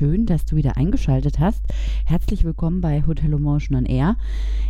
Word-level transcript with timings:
schön, 0.00 0.24
dass 0.24 0.46
du 0.46 0.56
wieder 0.56 0.78
eingeschaltet 0.78 1.40
hast. 1.40 1.62
Herzlich 2.06 2.44
willkommen 2.44 2.80
bei 2.80 3.04
Hotel 3.06 3.38
Motion 3.38 3.76
on 3.76 3.84
Air. 3.84 4.16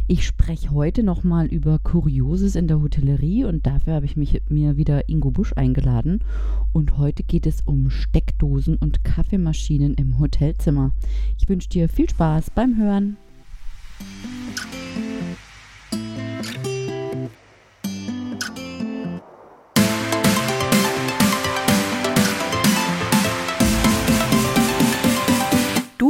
Ich 0.08 0.26
spreche 0.26 0.70
heute 0.70 1.04
nochmal 1.04 1.46
über 1.46 1.78
Kurioses 1.78 2.56
in 2.56 2.66
der 2.66 2.82
Hotellerie 2.82 3.44
und 3.44 3.64
dafür 3.64 3.94
habe 3.94 4.06
ich 4.06 4.16
mich, 4.16 4.42
mir 4.48 4.76
wieder 4.76 5.08
Ingo 5.08 5.30
Busch 5.30 5.52
eingeladen. 5.52 6.24
Und 6.72 6.98
heute 6.98 7.22
geht 7.22 7.46
es 7.46 7.60
um 7.60 7.90
Steckdosen 7.90 8.74
und 8.74 9.04
Kaffeemaschinen 9.04 9.94
im 9.94 10.18
Hotelzimmer. 10.18 10.90
Ich 11.38 11.48
wünsche 11.48 11.68
dir 11.68 11.88
viel 11.88 12.10
Spaß 12.10 12.50
beim 12.50 12.76
Hören. 12.76 13.16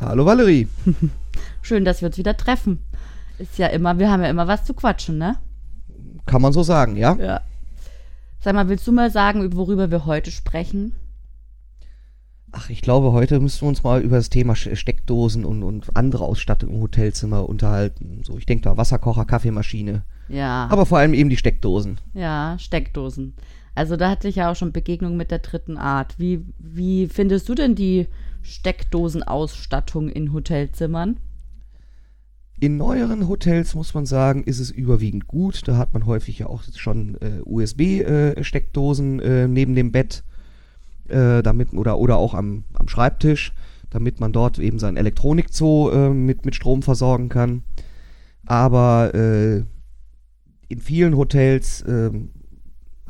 Hallo 0.00 0.24
Valerie. 0.24 0.66
Schön, 1.62 1.84
dass 1.84 2.00
wir 2.00 2.06
uns 2.08 2.16
wieder 2.16 2.34
treffen. 2.34 2.78
Ist 3.38 3.58
ja 3.58 3.66
immer, 3.66 3.98
wir 3.98 4.10
haben 4.10 4.22
ja 4.22 4.30
immer 4.30 4.48
was 4.48 4.64
zu 4.64 4.72
quatschen, 4.72 5.18
ne? 5.18 5.36
Kann 6.24 6.40
man 6.40 6.54
so 6.54 6.62
sagen, 6.62 6.96
ja? 6.96 7.16
Ja. 7.16 7.42
Sag 8.40 8.54
mal, 8.54 8.68
willst 8.70 8.86
du 8.86 8.92
mal 8.92 9.10
sagen, 9.10 9.54
worüber 9.54 9.90
wir 9.90 10.06
heute 10.06 10.30
sprechen? 10.30 10.94
Ach, 12.52 12.70
ich 12.70 12.80
glaube, 12.80 13.12
heute 13.12 13.40
müssen 13.40 13.60
wir 13.60 13.68
uns 13.68 13.82
mal 13.82 14.00
über 14.00 14.16
das 14.16 14.30
Thema 14.30 14.56
Steckdosen 14.56 15.44
und, 15.44 15.62
und 15.62 15.94
andere 15.94 16.24
Ausstattung 16.24 16.70
im 16.70 16.80
Hotelzimmer 16.80 17.46
unterhalten. 17.46 18.22
So, 18.24 18.38
ich 18.38 18.46
denke 18.46 18.64
da 18.64 18.78
Wasserkocher, 18.78 19.26
Kaffeemaschine. 19.26 20.02
Ja. 20.28 20.66
Aber 20.70 20.86
vor 20.86 20.98
allem 20.98 21.12
eben 21.12 21.28
die 21.28 21.36
Steckdosen. 21.36 22.00
Ja, 22.14 22.56
Steckdosen. 22.58 23.34
Also 23.74 23.96
da 23.96 24.10
hatte 24.10 24.28
ich 24.28 24.36
ja 24.36 24.50
auch 24.50 24.56
schon 24.56 24.72
Begegnung 24.72 25.16
mit 25.16 25.30
der 25.30 25.38
dritten 25.38 25.76
Art. 25.76 26.18
Wie, 26.18 26.44
wie 26.58 27.06
findest 27.06 27.48
du 27.48 27.54
denn 27.54 27.74
die 27.74 28.08
Steckdosenausstattung 28.42 30.08
in 30.08 30.32
Hotelzimmern? 30.32 31.18
In 32.62 32.76
neueren 32.76 33.26
Hotels 33.26 33.74
muss 33.74 33.94
man 33.94 34.04
sagen, 34.04 34.44
ist 34.44 34.58
es 34.58 34.70
überwiegend 34.70 35.26
gut. 35.26 35.66
Da 35.66 35.78
hat 35.78 35.94
man 35.94 36.04
häufig 36.04 36.40
ja 36.40 36.46
auch 36.46 36.62
schon 36.76 37.16
äh, 37.22 37.40
USB-Steckdosen 37.42 39.20
äh, 39.20 39.44
äh, 39.44 39.48
neben 39.48 39.74
dem 39.74 39.92
Bett, 39.92 40.24
äh, 41.08 41.42
damit 41.42 41.72
oder 41.72 41.98
oder 41.98 42.18
auch 42.18 42.34
am, 42.34 42.64
am 42.74 42.86
Schreibtisch, 42.86 43.54
damit 43.88 44.20
man 44.20 44.32
dort 44.32 44.58
eben 44.58 44.78
sein 44.78 44.98
Elektronikzoo 44.98 45.90
äh, 45.90 46.10
mit 46.10 46.44
mit 46.44 46.54
Strom 46.54 46.82
versorgen 46.82 47.30
kann. 47.30 47.62
Aber 48.44 49.14
äh, 49.14 49.64
in 50.68 50.80
vielen 50.80 51.16
Hotels 51.16 51.82
ähm, 51.88 52.30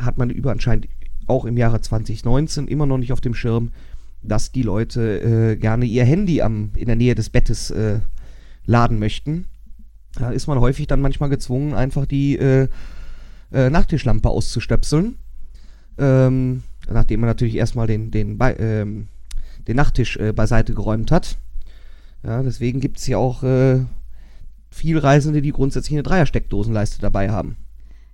hat 0.05 0.19
man 0.19 0.31
über 0.31 0.51
anscheinend 0.51 0.89
auch 1.27 1.45
im 1.45 1.57
Jahre 1.57 1.81
2019 1.81 2.69
immer 2.69 2.87
noch 2.87 2.99
nicht 2.99 3.13
auf 3.13 3.21
dem 3.21 3.35
Schirm, 3.35 3.71
dass 4.23 4.53
die 4.53 4.63
Leute 4.63 5.21
äh, 5.21 5.57
gerne 5.57 5.85
ihr 5.85 6.05
Handy 6.05 6.43
am, 6.43 6.73
in 6.75 6.87
der 6.87 6.97
Nähe 6.97 7.15
des 7.15 7.31
Bettes 7.31 7.71
äh, 7.71 8.01
laden 8.67 8.99
möchten. 8.99 9.47
Da 10.17 10.31
ist 10.31 10.47
man 10.47 10.59
häufig 10.61 10.87
dann 10.87 11.01
manchmal 11.01 11.29
gezwungen, 11.29 11.75
einfach 11.75 12.05
die 12.05 12.37
äh, 12.37 12.69
äh 13.53 13.71
Nachttischlampe 13.71 14.29
auszustöpseln. 14.29 15.17
Ähm, 15.99 16.63
nachdem 16.89 17.21
man 17.21 17.29
natürlich 17.29 17.57
erstmal 17.57 17.87
den, 17.87 18.11
den, 18.11 18.39
ähm, 18.59 19.09
den 19.67 19.77
Nachttisch 19.77 20.17
äh, 20.17 20.33
beiseite 20.33 20.75
geräumt 20.75 21.11
hat. 21.11 21.39
Ja, 22.23 22.43
deswegen 22.43 22.81
gibt 22.81 22.99
es 22.99 23.07
ja 23.07 23.19
auch 23.19 23.43
äh, 23.43 23.81
viel 24.71 24.99
Reisende, 24.99 25.43
die 25.43 25.53
grundsätzlich 25.53 25.95
eine 25.95 26.03
Dreiersteckdosenleiste 26.03 27.01
dabei 27.01 27.31
haben. 27.31 27.57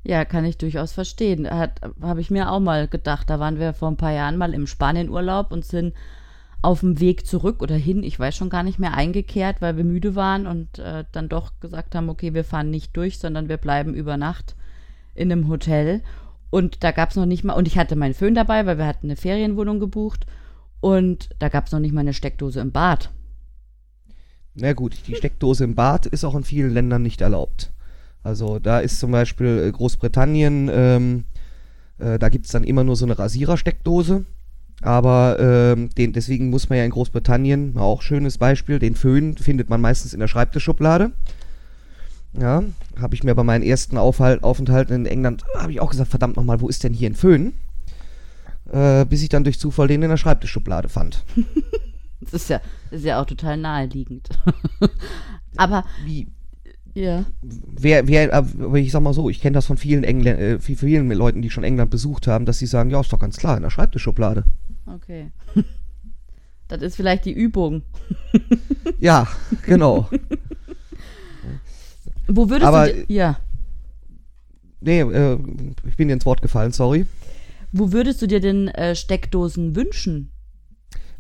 Ja, 0.07 0.25
kann 0.25 0.45
ich 0.45 0.57
durchaus 0.57 0.93
verstehen. 0.93 1.51
Habe 1.51 2.21
ich 2.21 2.31
mir 2.31 2.53
auch 2.53 2.61
mal 2.61 2.87
gedacht. 2.87 3.29
Da 3.29 3.41
waren 3.41 3.59
wir 3.59 3.73
vor 3.73 3.91
ein 3.91 3.97
paar 3.97 4.13
Jahren 4.13 4.37
mal 4.37 4.55
im 4.55 4.69
Spanienurlaub 4.69 5.51
und 5.51 5.65
sind 5.65 5.95
auf 6.63 6.81
dem 6.81 7.01
Weg 7.01 7.27
zurück 7.27 7.61
oder 7.61 7.75
hin, 7.75 8.03
ich 8.03 8.19
weiß 8.19 8.35
schon 8.35 8.49
gar 8.49 8.63
nicht 8.63 8.79
mehr, 8.79 8.95
eingekehrt, 8.95 9.61
weil 9.61 9.77
wir 9.77 9.85
müde 9.85 10.15
waren 10.15 10.47
und 10.47 10.79
äh, 10.79 11.05
dann 11.13 11.29
doch 11.29 11.59
gesagt 11.61 11.95
haben, 11.95 12.09
okay, 12.09 12.35
wir 12.35 12.45
fahren 12.45 12.71
nicht 12.71 12.97
durch, 12.97 13.19
sondern 13.19 13.49
wir 13.49 13.57
bleiben 13.57 13.95
über 13.95 14.17
Nacht 14.17 14.55
in 15.15 15.31
einem 15.31 15.49
Hotel. 15.49 16.03
Und 16.51 16.85
da 16.85 16.93
gab 16.93 17.11
es 17.11 17.17
noch 17.17 17.27
nicht 17.27 17.45
mal, 17.45 17.55
und 17.55 17.69
ich 17.69 17.77
hatte 17.77 17.97
meinen 17.97 18.15
Föhn 18.15 18.35
dabei, 18.35 18.65
weil 18.65 18.79
wir 18.79 18.87
hatten 18.87 19.09
eine 19.09 19.17
Ferienwohnung 19.17 19.81
gebucht 19.81 20.27
und 20.81 21.31
da 21.41 21.49
gab 21.49 21.67
es 21.67 21.73
noch 21.73 21.81
nicht 21.81 21.93
mal 21.93 22.01
eine 22.01 22.15
Steckdose 22.15 22.61
im 22.61 22.73
Bad. 22.73 23.11
Na 24.55 24.73
gut, 24.73 24.97
die 25.09 25.15
Steckdose 25.17 25.65
im 25.65 25.75
Bad 25.75 26.07
ist 26.07 26.25
auch 26.25 26.35
in 26.35 26.45
vielen 26.45 26.73
Ländern 26.73 27.03
nicht 27.03 27.21
erlaubt. 27.21 27.73
Also 28.27 28.59
da 28.59 28.81
ist 28.81 28.99
zum 28.99 29.13
Beispiel 29.13 29.63
äh, 29.69 29.71
Großbritannien, 29.71 30.69
ähm, 30.73 31.25
äh, 31.99 32.19
da 32.19 32.29
gibt 32.29 32.47
es 32.47 32.53
dann 32.53 32.65
immer 32.65 32.83
nur 32.83 32.97
so 32.97 33.05
eine 33.05 33.17
Rasierersteckdose. 33.17 34.25
Aber 34.83 35.37
ähm, 35.39 35.91
den, 35.97 36.13
deswegen 36.13 36.51
muss 36.51 36.69
man 36.69 36.79
ja 36.79 36.85
in 36.85 36.91
Großbritannien, 36.91 37.79
auch 37.79 38.03
schönes 38.03 38.37
Beispiel, 38.37 38.81
den 38.81 38.97
Föhn 38.97 39.37
findet 39.37 39.71
man 39.71 39.81
meistens 39.81 40.13
in 40.13 40.19
der 40.19 40.27
Schreibtischschublade. 40.27 41.13
Ja, 42.39 42.65
habe 43.01 43.15
ich 43.15 43.23
mir 43.23 43.35
bei 43.37 43.45
meinen 43.45 43.63
ersten 43.63 43.97
Aufhalt, 43.97 44.43
Aufenthalten 44.43 44.95
in 44.95 45.07
England, 45.07 45.45
habe 45.57 45.71
ich 45.71 45.81
auch 45.81 45.91
gesagt, 45.91 46.11
verdammt 46.11 46.37
nochmal, 46.37 46.61
wo 46.61 46.69
ist 46.69 46.83
denn 46.83 46.93
hier 46.93 47.09
ein 47.09 47.15
Föhn? 47.15 47.55
Äh, 48.71 49.07
bis 49.07 49.23
ich 49.23 49.29
dann 49.29 49.45
durch 49.45 49.61
Zufall 49.61 49.87
den 49.87 50.03
in 50.03 50.11
der 50.11 50.17
Schreibtischschublade 50.17 50.89
fand. 50.89 51.25
das 52.21 52.35
ist 52.35 52.51
ja, 52.51 52.61
das 52.91 53.01
ist 53.01 53.07
ja 53.07 53.23
auch 53.23 53.27
total 53.27 53.57
naheliegend. 53.57 54.29
Aber 55.57 55.85
wie, 56.05 56.27
ja. 56.97 57.25
Wer, 57.43 58.09
wer, 58.09 58.33
äh, 58.33 58.81
ich 58.81 58.91
sag 58.91 59.03
mal 59.03 59.13
so, 59.13 59.29
ich 59.29 59.41
kenne 59.41 59.55
das 59.55 59.67
von 59.67 59.77
vielen 59.77 60.03
Engländ 60.03 60.39
äh, 60.39 60.59
vielen 60.59 61.11
Leuten, 61.11 61.43
die 61.43 61.51
schon 61.51 61.65
England 61.65 61.91
besucht 61.91 62.27
haben, 62.27 62.47
dass 62.47 62.59
sie 62.59 62.67
sagen, 62.67 62.91
ja, 62.91 63.01
ist 63.01 63.13
doch 63.13 63.19
ganz 63.19 63.37
klar, 63.37 63.57
in 63.57 63.63
der 63.63 63.71
Schreibtischschublade. 63.71 64.45
Okay. 64.87 65.31
Das 66.69 66.83
ist 66.83 66.97
vielleicht 66.97 67.25
die 67.27 67.33
Übung. 67.33 67.83
ja, 68.99 69.29
genau. 69.67 70.11
Wo 72.27 72.51
würdest 72.51 72.67
Aber, 72.67 72.89
du. 72.89 73.05
Ja. 73.07 73.39
Nee, 74.81 75.03
äh, 75.03 75.39
ich 75.89 75.95
bin 75.95 76.09
dir 76.09 76.15
ins 76.15 76.27
Wort 76.27 76.43
gefallen, 76.43 76.73
sorry. 76.73 77.07
Wo 77.71 77.93
würdest 77.93 78.21
du 78.21 78.27
dir 78.27 78.41
denn 78.41 78.67
äh, 78.67 78.97
Steckdosen 78.97 79.77
wünschen? 79.77 80.33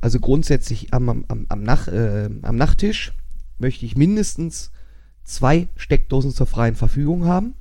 Also 0.00 0.18
grundsätzlich 0.18 0.92
am, 0.92 1.08
am, 1.08 1.46
am, 1.48 1.62
Nach, 1.62 1.86
äh, 1.86 2.28
am 2.42 2.56
Nachttisch 2.56 3.12
möchte 3.58 3.86
ich 3.86 3.96
mindestens 3.96 4.72
zwei 5.26 5.68
Steckdosen 5.76 6.30
zur 6.30 6.46
freien 6.46 6.74
Verfügung 6.74 7.26
haben. 7.26 7.54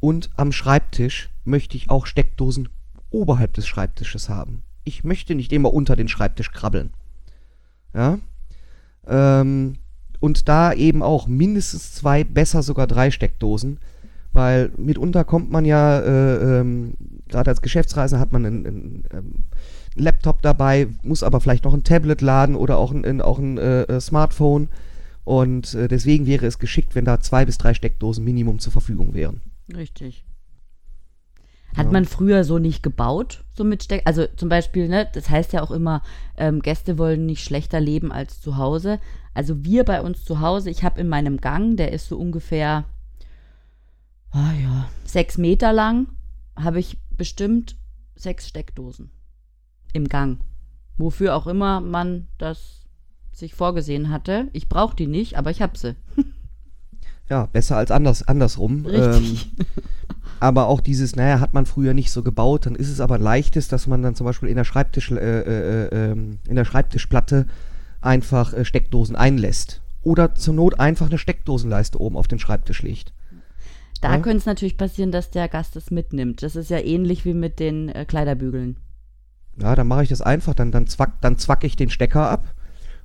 Und 0.00 0.30
am 0.36 0.52
Schreibtisch 0.52 1.30
möchte 1.44 1.76
ich 1.76 1.90
auch 1.90 2.06
Steckdosen 2.06 2.68
oberhalb 3.10 3.54
des 3.54 3.66
Schreibtisches 3.66 4.28
haben. 4.28 4.62
Ich 4.84 5.02
möchte 5.02 5.34
nicht 5.34 5.52
immer 5.52 5.72
unter 5.72 5.96
den 5.96 6.08
Schreibtisch 6.08 6.52
krabbeln. 6.52 6.92
Ja. 7.94 8.18
Ähm, 9.06 9.76
und 10.20 10.48
da 10.48 10.72
eben 10.72 11.02
auch 11.02 11.26
mindestens 11.26 11.92
zwei, 11.92 12.24
besser 12.24 12.62
sogar 12.62 12.86
drei 12.86 13.10
Steckdosen, 13.10 13.78
weil 14.32 14.72
mitunter 14.76 15.24
kommt 15.24 15.50
man 15.50 15.64
ja, 15.64 16.00
äh, 16.00 16.60
ähm, 16.60 16.94
gerade 17.28 17.50
als 17.50 17.62
Geschäftsreise 17.62 18.18
hat 18.18 18.32
man 18.32 18.44
einen, 18.44 18.66
einen, 18.66 18.76
einen, 18.76 19.04
ähm, 19.12 19.44
Laptop 19.96 20.42
dabei, 20.42 20.88
muss 21.02 21.22
aber 21.22 21.40
vielleicht 21.40 21.64
noch 21.64 21.72
ein 21.72 21.84
Tablet 21.84 22.20
laden 22.20 22.56
oder 22.56 22.78
auch 22.78 22.90
ein, 22.90 23.20
auch 23.22 23.38
ein 23.38 23.58
äh, 23.58 23.82
äh 23.82 24.00
Smartphone. 24.00 24.68
Und 25.24 25.74
äh, 25.74 25.88
deswegen 25.88 26.26
wäre 26.26 26.46
es 26.46 26.58
geschickt, 26.58 26.94
wenn 26.94 27.04
da 27.04 27.20
zwei 27.20 27.44
bis 27.44 27.58
drei 27.58 27.74
Steckdosen 27.74 28.24
Minimum 28.24 28.58
zur 28.58 28.72
Verfügung 28.72 29.14
wären. 29.14 29.40
Richtig. 29.74 30.24
Hat 31.76 31.86
ja. 31.86 31.92
man 31.92 32.04
früher 32.04 32.44
so 32.44 32.58
nicht 32.58 32.82
gebaut, 32.82 33.42
so 33.52 33.64
mit 33.64 33.82
Steck, 33.82 34.02
also 34.04 34.26
zum 34.36 34.48
Beispiel, 34.48 34.88
ne, 34.88 35.08
das 35.12 35.28
heißt 35.28 35.52
ja 35.52 35.62
auch 35.62 35.72
immer, 35.72 36.02
ähm, 36.36 36.60
Gäste 36.60 36.98
wollen 36.98 37.26
nicht 37.26 37.42
schlechter 37.42 37.80
leben 37.80 38.12
als 38.12 38.40
zu 38.40 38.58
Hause. 38.58 39.00
Also 39.32 39.64
wir 39.64 39.84
bei 39.84 40.00
uns 40.00 40.24
zu 40.24 40.40
Hause, 40.40 40.70
ich 40.70 40.84
habe 40.84 41.00
in 41.00 41.08
meinem 41.08 41.38
Gang, 41.38 41.76
der 41.76 41.90
ist 41.92 42.06
so 42.06 42.16
ungefähr, 42.16 42.84
oh 44.32 44.62
ja, 44.62 44.88
sechs 45.04 45.36
Meter 45.36 45.72
lang, 45.72 46.06
habe 46.54 46.78
ich 46.78 46.98
bestimmt 47.16 47.76
sechs 48.14 48.46
Steckdosen 48.46 49.10
im 49.92 50.06
Gang. 50.06 50.38
Wofür 50.96 51.34
auch 51.34 51.48
immer 51.48 51.80
man 51.80 52.28
das 52.38 52.83
sich 53.36 53.54
vorgesehen 53.54 54.10
hatte. 54.10 54.48
Ich 54.52 54.68
brauche 54.68 54.96
die 54.96 55.06
nicht, 55.06 55.36
aber 55.36 55.50
ich 55.50 55.62
habe 55.62 55.76
sie. 55.78 55.96
ja, 57.28 57.46
besser 57.46 57.76
als 57.76 57.90
anders, 57.90 58.22
andersrum. 58.26 58.86
Richtig. 58.86 59.52
Ähm, 59.58 59.66
aber 60.40 60.66
auch 60.68 60.80
dieses, 60.80 61.16
naja, 61.16 61.40
hat 61.40 61.54
man 61.54 61.66
früher 61.66 61.94
nicht 61.94 62.10
so 62.10 62.22
gebaut, 62.22 62.66
dann 62.66 62.74
ist 62.74 62.90
es 62.90 63.00
aber 63.00 63.18
leichtes, 63.18 63.68
dass 63.68 63.86
man 63.86 64.02
dann 64.02 64.14
zum 64.14 64.24
Beispiel 64.26 64.48
in 64.48 64.56
der 64.56 64.64
Schreibtisch, 64.64 65.10
äh, 65.10 65.16
äh, 65.16 65.86
äh, 65.86 66.10
ähm, 66.12 66.38
in 66.48 66.56
der 66.56 66.64
Schreibtischplatte 66.64 67.46
einfach 68.00 68.52
äh, 68.52 68.64
Steckdosen 68.64 69.16
einlässt. 69.16 69.80
Oder 70.02 70.34
zur 70.34 70.54
Not 70.54 70.78
einfach 70.80 71.06
eine 71.06 71.16
Steckdosenleiste 71.18 71.98
oben 72.00 72.16
auf 72.16 72.28
den 72.28 72.38
Schreibtisch 72.38 72.82
legt. 72.82 73.14
Da 74.02 74.10
Ja. 74.12 74.18
könnte 74.20 74.38
es 74.38 74.46
natürlich 74.46 74.76
passieren, 74.76 75.12
dass 75.12 75.30
der 75.30 75.48
Gast 75.48 75.76
es 75.76 75.90
mitnimmt. 75.90 76.42
Das 76.42 76.56
ist 76.56 76.68
ja 76.68 76.78
ähnlich 76.78 77.24
wie 77.24 77.32
mit 77.32 77.58
den 77.58 77.88
äh, 77.88 78.04
Kleiderbügeln. 78.04 78.76
Ja, 79.58 79.74
dann 79.74 79.86
mache 79.86 80.02
ich 80.02 80.10
das 80.10 80.20
einfach, 80.20 80.52
dann, 80.52 80.72
dann, 80.72 80.86
zwack, 80.86 81.22
dann 81.22 81.38
zwack 81.38 81.64
ich 81.64 81.76
den 81.76 81.88
Stecker 81.88 82.28
ab 82.28 82.54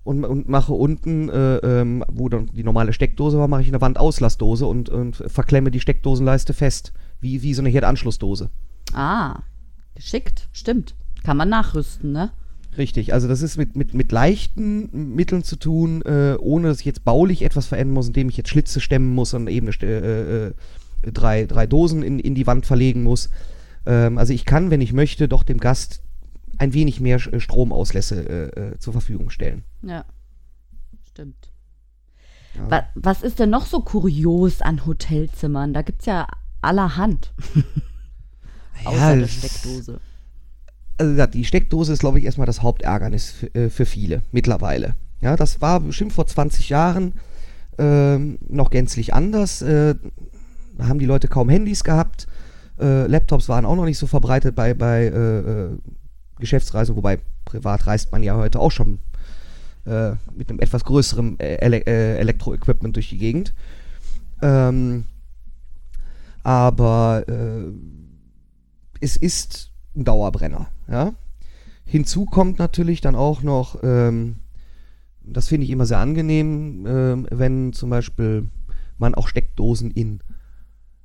und, 0.04 0.24
und 0.24 0.50
mache 0.50 0.74
unten, 0.74 1.30
äh, 1.30 1.58
ähm, 1.58 2.04
wo 2.12 2.30
dann 2.30 2.48
die 2.48 2.64
normale 2.64 2.94
Steckdose 2.94 3.38
war, 3.38 3.48
mache 3.48 3.62
ich 3.62 3.68
eine 3.68 3.82
Wandauslassdose 3.82 4.66
und, 4.66 4.90
und 4.90 5.16
verklemme 5.16 5.72
die 5.72 5.80
Steckdosenleiste 5.80 6.54
fest. 6.54 6.94
Wie, 7.22 7.42
wie 7.42 7.54
so 7.54 7.62
eine 7.62 7.70
Herdanschlussdose. 7.70 8.50
Ah, 8.94 9.42
geschickt. 9.94 10.48
Stimmt. 10.54 10.96
Kann 11.24 11.38
man 11.38 11.50
nachrüsten, 11.50 12.12
ne? 12.12 12.32
Richtig, 12.78 13.14
also 13.14 13.28
das 13.28 13.42
ist 13.42 13.58
mit, 13.58 13.76
mit, 13.76 13.94
mit 13.94 14.12
leichten 14.12 15.16
Mitteln 15.16 15.44
zu 15.44 15.58
tun, 15.58 16.02
äh, 16.04 16.36
ohne 16.40 16.70
dass 16.70 16.80
ich 16.80 16.86
jetzt 16.86 17.04
baulich 17.04 17.42
etwas 17.42 17.66
verändern 17.66 17.96
muss, 17.96 18.08
indem 18.08 18.30
ich 18.30 18.38
jetzt 18.38 18.50
Schlitze 18.50 18.80
stemmen 18.80 19.14
muss 19.14 19.34
und 19.34 19.48
eben 19.48 19.68
äh, 19.82 20.48
äh, 20.48 20.54
drei, 21.02 21.46
drei 21.46 21.68
Dosen 21.68 22.04
in, 22.04 22.20
in 22.20 22.36
die 22.36 22.48
Wand 22.48 22.66
verlegen 22.66 23.04
muss. 23.04 23.30
Ähm, 23.86 24.18
also 24.18 24.34
ich 24.34 24.46
kann, 24.46 24.72
wenn 24.72 24.82
ich 24.82 24.94
möchte, 24.94 25.28
doch 25.28 25.44
dem 25.44 25.58
Gast 25.58 26.04
ein 26.60 26.74
wenig 26.74 27.00
mehr 27.00 27.20
Sch- 27.20 27.40
Stromauslässe 27.40 28.28
äh, 28.56 28.60
äh, 28.74 28.78
zur 28.80 28.94
Verfügung 28.94 29.30
stellen. 29.30 29.64
Ja. 29.82 30.06
Stimmt. 31.10 31.52
Ja. 32.56 32.70
Wa 32.72 32.84
was 32.96 33.24
ist 33.24 33.40
denn 33.40 33.50
noch 33.50 33.66
so 33.66 33.82
kurios 33.82 34.62
an 34.62 34.86
Hotelzimmern? 34.86 35.74
Da 35.74 35.82
gibt 35.82 36.02
es 36.02 36.06
ja 36.06 36.28
allerhand. 36.62 37.34
Außer 38.86 39.14
der 39.16 39.22
das- 39.22 39.32
Steckdose. 39.34 40.00
also 40.98 41.26
die 41.28 41.46
Steckdose 41.46 41.94
ist, 41.94 42.00
glaube 42.00 42.20
ich, 42.20 42.26
erstmal 42.26 42.48
das 42.48 42.62
Hauptärgernis 42.62 43.32
für, 43.32 43.54
äh, 43.56 43.70
für 43.70 43.86
viele 43.86 44.22
mittlerweile. 44.32 44.96
Ja, 45.22 45.36
das 45.36 45.62
war 45.62 45.80
bestimmt 45.82 46.14
vor 46.14 46.28
20 46.28 46.70
Jahren 46.70 47.14
ähm, 47.78 48.38
noch 48.48 48.70
gänzlich 48.70 49.14
anders. 49.14 49.62
Äh, 49.62 49.96
da 50.78 50.88
haben 50.88 51.00
die 51.00 51.06
Leute 51.06 51.28
kaum 51.28 51.50
Handys 51.50 51.84
gehabt. 51.84 52.28
Äh, 52.80 53.06
Laptops 53.08 53.50
waren 53.50 53.66
auch 53.66 53.76
noch 53.76 53.84
nicht 53.86 53.98
so 53.98 54.08
verbreitet 54.08 54.56
bei, 54.56 54.74
bei 54.74 55.08
Geschäftsreisen, 56.40 56.96
wobei 56.96 57.20
privat 57.46 57.88
reist 57.88 58.12
man 58.12 58.24
ja 58.24 58.36
heute 58.36 58.60
auch 58.60 58.72
schon 58.72 59.00
äh, 59.86 60.12
mit 60.36 60.50
einem 60.50 60.60
etwas 60.60 60.84
größeren 60.84 61.40
äh, 61.40 61.56
Ele 61.56 61.86
äh, 61.86 62.18
Elektroequipment 62.18 62.96
durch 62.96 63.10
die 63.10 63.18
Gegend. 63.18 63.54
Ähm, 64.42 65.06
aber 66.44 67.26
äh, 67.28 67.72
es 69.02 69.18
ist 69.18 69.72
ein 69.96 70.06
Dauerbrenner. 70.06 70.70
Ja? 70.88 71.14
Hinzu 71.86 72.26
kommt 72.26 72.60
natürlich 72.60 73.02
dann 73.02 73.16
auch 73.16 73.42
noch, 73.42 73.84
ähm, 73.84 74.38
das 75.22 75.48
finde 75.48 75.66
ich 75.66 75.72
immer 75.72 75.86
sehr 75.86 76.00
angenehm, 76.00 76.86
ähm, 76.88 77.28
wenn 77.32 77.74
zum 77.74 77.90
Beispiel 77.90 78.50
man 78.98 79.16
auch 79.16 79.28
Steckdosen 79.28 79.92
in 79.92 80.20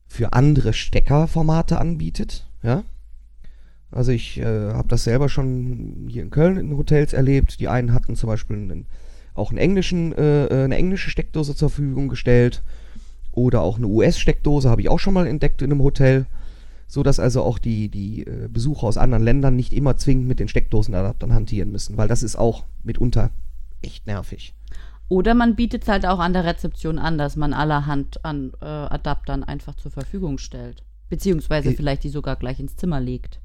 für 0.07 0.33
andere 0.33 0.73
Steckerformate 0.73 1.79
anbietet. 1.79 2.47
Ja? 2.63 2.85
Also 3.95 4.13
ich 4.13 4.39
äh, 4.39 4.73
habe 4.73 4.89
das 4.89 5.05
selber 5.05 5.29
schon 5.29 6.07
hier 6.09 6.23
in 6.23 6.31
Köln 6.31 6.57
in 6.57 6.77
Hotels 6.77 7.13
erlebt. 7.13 7.61
Die 7.61 7.69
einen 7.69 7.93
hatten 7.93 8.17
zum 8.17 8.29
Beispiel 8.29 8.57
einen, 8.57 8.87
auch 9.35 9.51
einen 9.51 9.59
englischen, 9.59 10.13
äh, 10.13 10.47
äh, 10.47 10.65
eine 10.65 10.77
englische 10.77 11.11
Steckdose 11.11 11.55
zur 11.55 11.71
Verfügung 11.71 12.09
gestellt 12.09 12.63
oder 13.33 13.63
auch 13.63 13.79
eine 13.79 13.87
US-Steckdose 13.87 14.69
habe 14.69 14.81
ich 14.81 14.89
auch 14.89 14.99
schon 14.99 15.15
mal 15.15 15.27
entdeckt 15.27 15.63
in 15.63 15.71
einem 15.71 15.83
Hotel 15.83 16.27
so 16.87 17.03
dass 17.03 17.19
also 17.19 17.43
auch 17.43 17.59
die, 17.59 17.89
die 17.89 18.27
äh, 18.27 18.49
Besucher 18.49 18.87
aus 18.87 18.97
anderen 18.97 19.25
Ländern 19.25 19.57
nicht 19.57 19.73
immer 19.73 19.97
zwingend 19.97 20.29
mit 20.29 20.39
den 20.39 20.49
Steckdosenadaptern 20.49 21.33
hantieren 21.33 21.71
müssen, 21.71 21.97
weil 21.97 22.09
das 22.09 22.23
ist 22.23 22.37
auch 22.37 22.65
mitunter 22.83 23.31
echt 23.83 24.07
nervig. 24.07 24.55
Oder 25.09 25.35
man 25.35 25.55
bietet 25.57 25.83
es 25.83 25.89
halt 25.89 26.07
auch 26.07 26.19
an 26.19 26.33
der 26.33 26.45
Rezeption 26.45 26.99
an, 26.99 27.19
dass 27.19 27.37
man 27.37 27.53
allerhand 27.53 28.25
an 28.25 28.53
äh, 28.61 28.65
Adaptern 28.65 29.45
einfach 29.45 29.75
zur 29.75 29.91
Verfügung 29.91 30.39
stellt. 30.39 30.83
Beziehungsweise 31.11 31.73
vielleicht 31.73 32.05
die 32.05 32.09
sogar 32.09 32.37
gleich 32.37 32.59
ins 32.59 32.77
Zimmer 32.77 33.01
legt. 33.01 33.41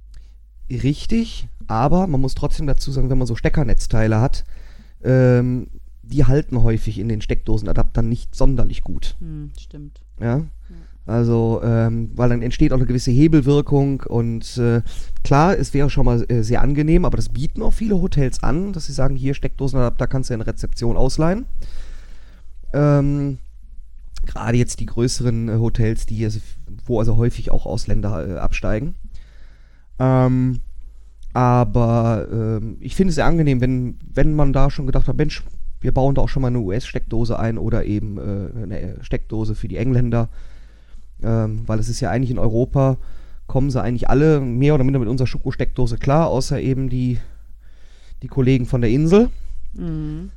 Richtig, 0.69 1.47
aber 1.67 2.07
man 2.07 2.21
muss 2.21 2.35
trotzdem 2.35 2.67
dazu 2.67 2.91
sagen, 2.91 3.09
wenn 3.09 3.17
man 3.17 3.27
so 3.27 3.35
Steckernetzteile 3.35 4.21
hat, 4.21 4.43
ähm, 5.03 5.67
die 6.03 6.25
halten 6.25 6.61
häufig 6.63 6.99
in 6.99 7.09
den 7.09 7.21
Steckdosenadaptern 7.21 8.07
nicht 8.07 8.35
sonderlich 8.35 8.81
gut. 8.81 9.15
Hm, 9.19 9.51
stimmt. 9.57 10.01
Ja. 10.19 10.45
Also, 11.09 11.61
ähm, 11.63 12.11
weil 12.13 12.29
dann 12.29 12.43
entsteht 12.43 12.71
auch 12.71 12.77
eine 12.77 12.85
gewisse 12.85 13.09
Hebelwirkung 13.09 14.01
und 14.01 14.57
äh, 14.57 14.83
klar, 15.23 15.57
es 15.57 15.73
wäre 15.73 15.89
schon 15.89 16.05
mal 16.05 16.23
äh, 16.29 16.43
sehr 16.43 16.61
angenehm, 16.61 17.03
aber 17.03 17.15
das 17.15 17.29
bieten 17.29 17.63
auch 17.63 17.73
viele 17.73 17.99
Hotels 17.99 18.43
an, 18.43 18.73
dass 18.73 18.85
sie 18.85 18.93
sagen, 18.93 19.15
hier 19.15 19.33
Steckdosenadapter 19.33 20.05
kannst 20.05 20.29
du 20.29 20.35
in 20.35 20.39
der 20.39 20.47
Rezeption 20.47 20.97
ausleihen. 20.97 21.45
Ähm, 22.73 23.39
Gerade 24.27 24.59
jetzt 24.59 24.79
die 24.81 24.85
größeren 24.85 25.49
äh, 25.49 25.55
Hotels, 25.57 26.05
die 26.05 26.27
wo 26.85 26.99
also 26.99 27.17
häufig 27.17 27.49
auch 27.49 27.65
Ausländer 27.65 28.27
äh, 28.27 28.37
absteigen. 28.37 28.93
Ähm, 29.99 30.59
aber 31.33 32.27
ähm, 32.31 32.77
ich 32.79 32.95
finde 32.95 33.09
es 33.09 33.15
sehr 33.15 33.25
angenehm, 33.25 33.61
wenn, 33.61 33.97
wenn 34.13 34.33
man 34.33 34.53
da 34.53 34.69
schon 34.69 34.85
gedacht 34.85 35.07
hat, 35.07 35.17
Mensch, 35.17 35.43
wir 35.81 35.93
bauen 35.93 36.15
da 36.15 36.21
auch 36.21 36.29
schon 36.29 36.41
mal 36.41 36.47
eine 36.47 36.59
US-Steckdose 36.59 37.37
ein 37.37 37.57
oder 37.57 37.85
eben 37.85 38.17
äh, 38.17 38.63
eine 38.63 38.97
Steckdose 39.01 39.55
für 39.55 39.67
die 39.67 39.77
Engländer. 39.77 40.29
Ähm, 41.21 41.63
weil 41.67 41.79
es 41.79 41.89
ist 41.89 41.99
ja 41.99 42.09
eigentlich 42.09 42.31
in 42.31 42.39
Europa, 42.39 42.97
kommen 43.47 43.71
sie 43.71 43.81
eigentlich 43.81 44.09
alle 44.09 44.39
mehr 44.39 44.75
oder 44.75 44.83
minder 44.83 44.99
mit 44.99 45.09
unserer 45.09 45.27
Schokosteckdose 45.27 45.97
klar, 45.97 46.27
außer 46.27 46.61
eben 46.61 46.89
die, 46.89 47.19
die 48.21 48.27
Kollegen 48.27 48.65
von 48.65 48.81
der 48.81 48.89
Insel. 48.89 49.29
Mhm. 49.73 50.31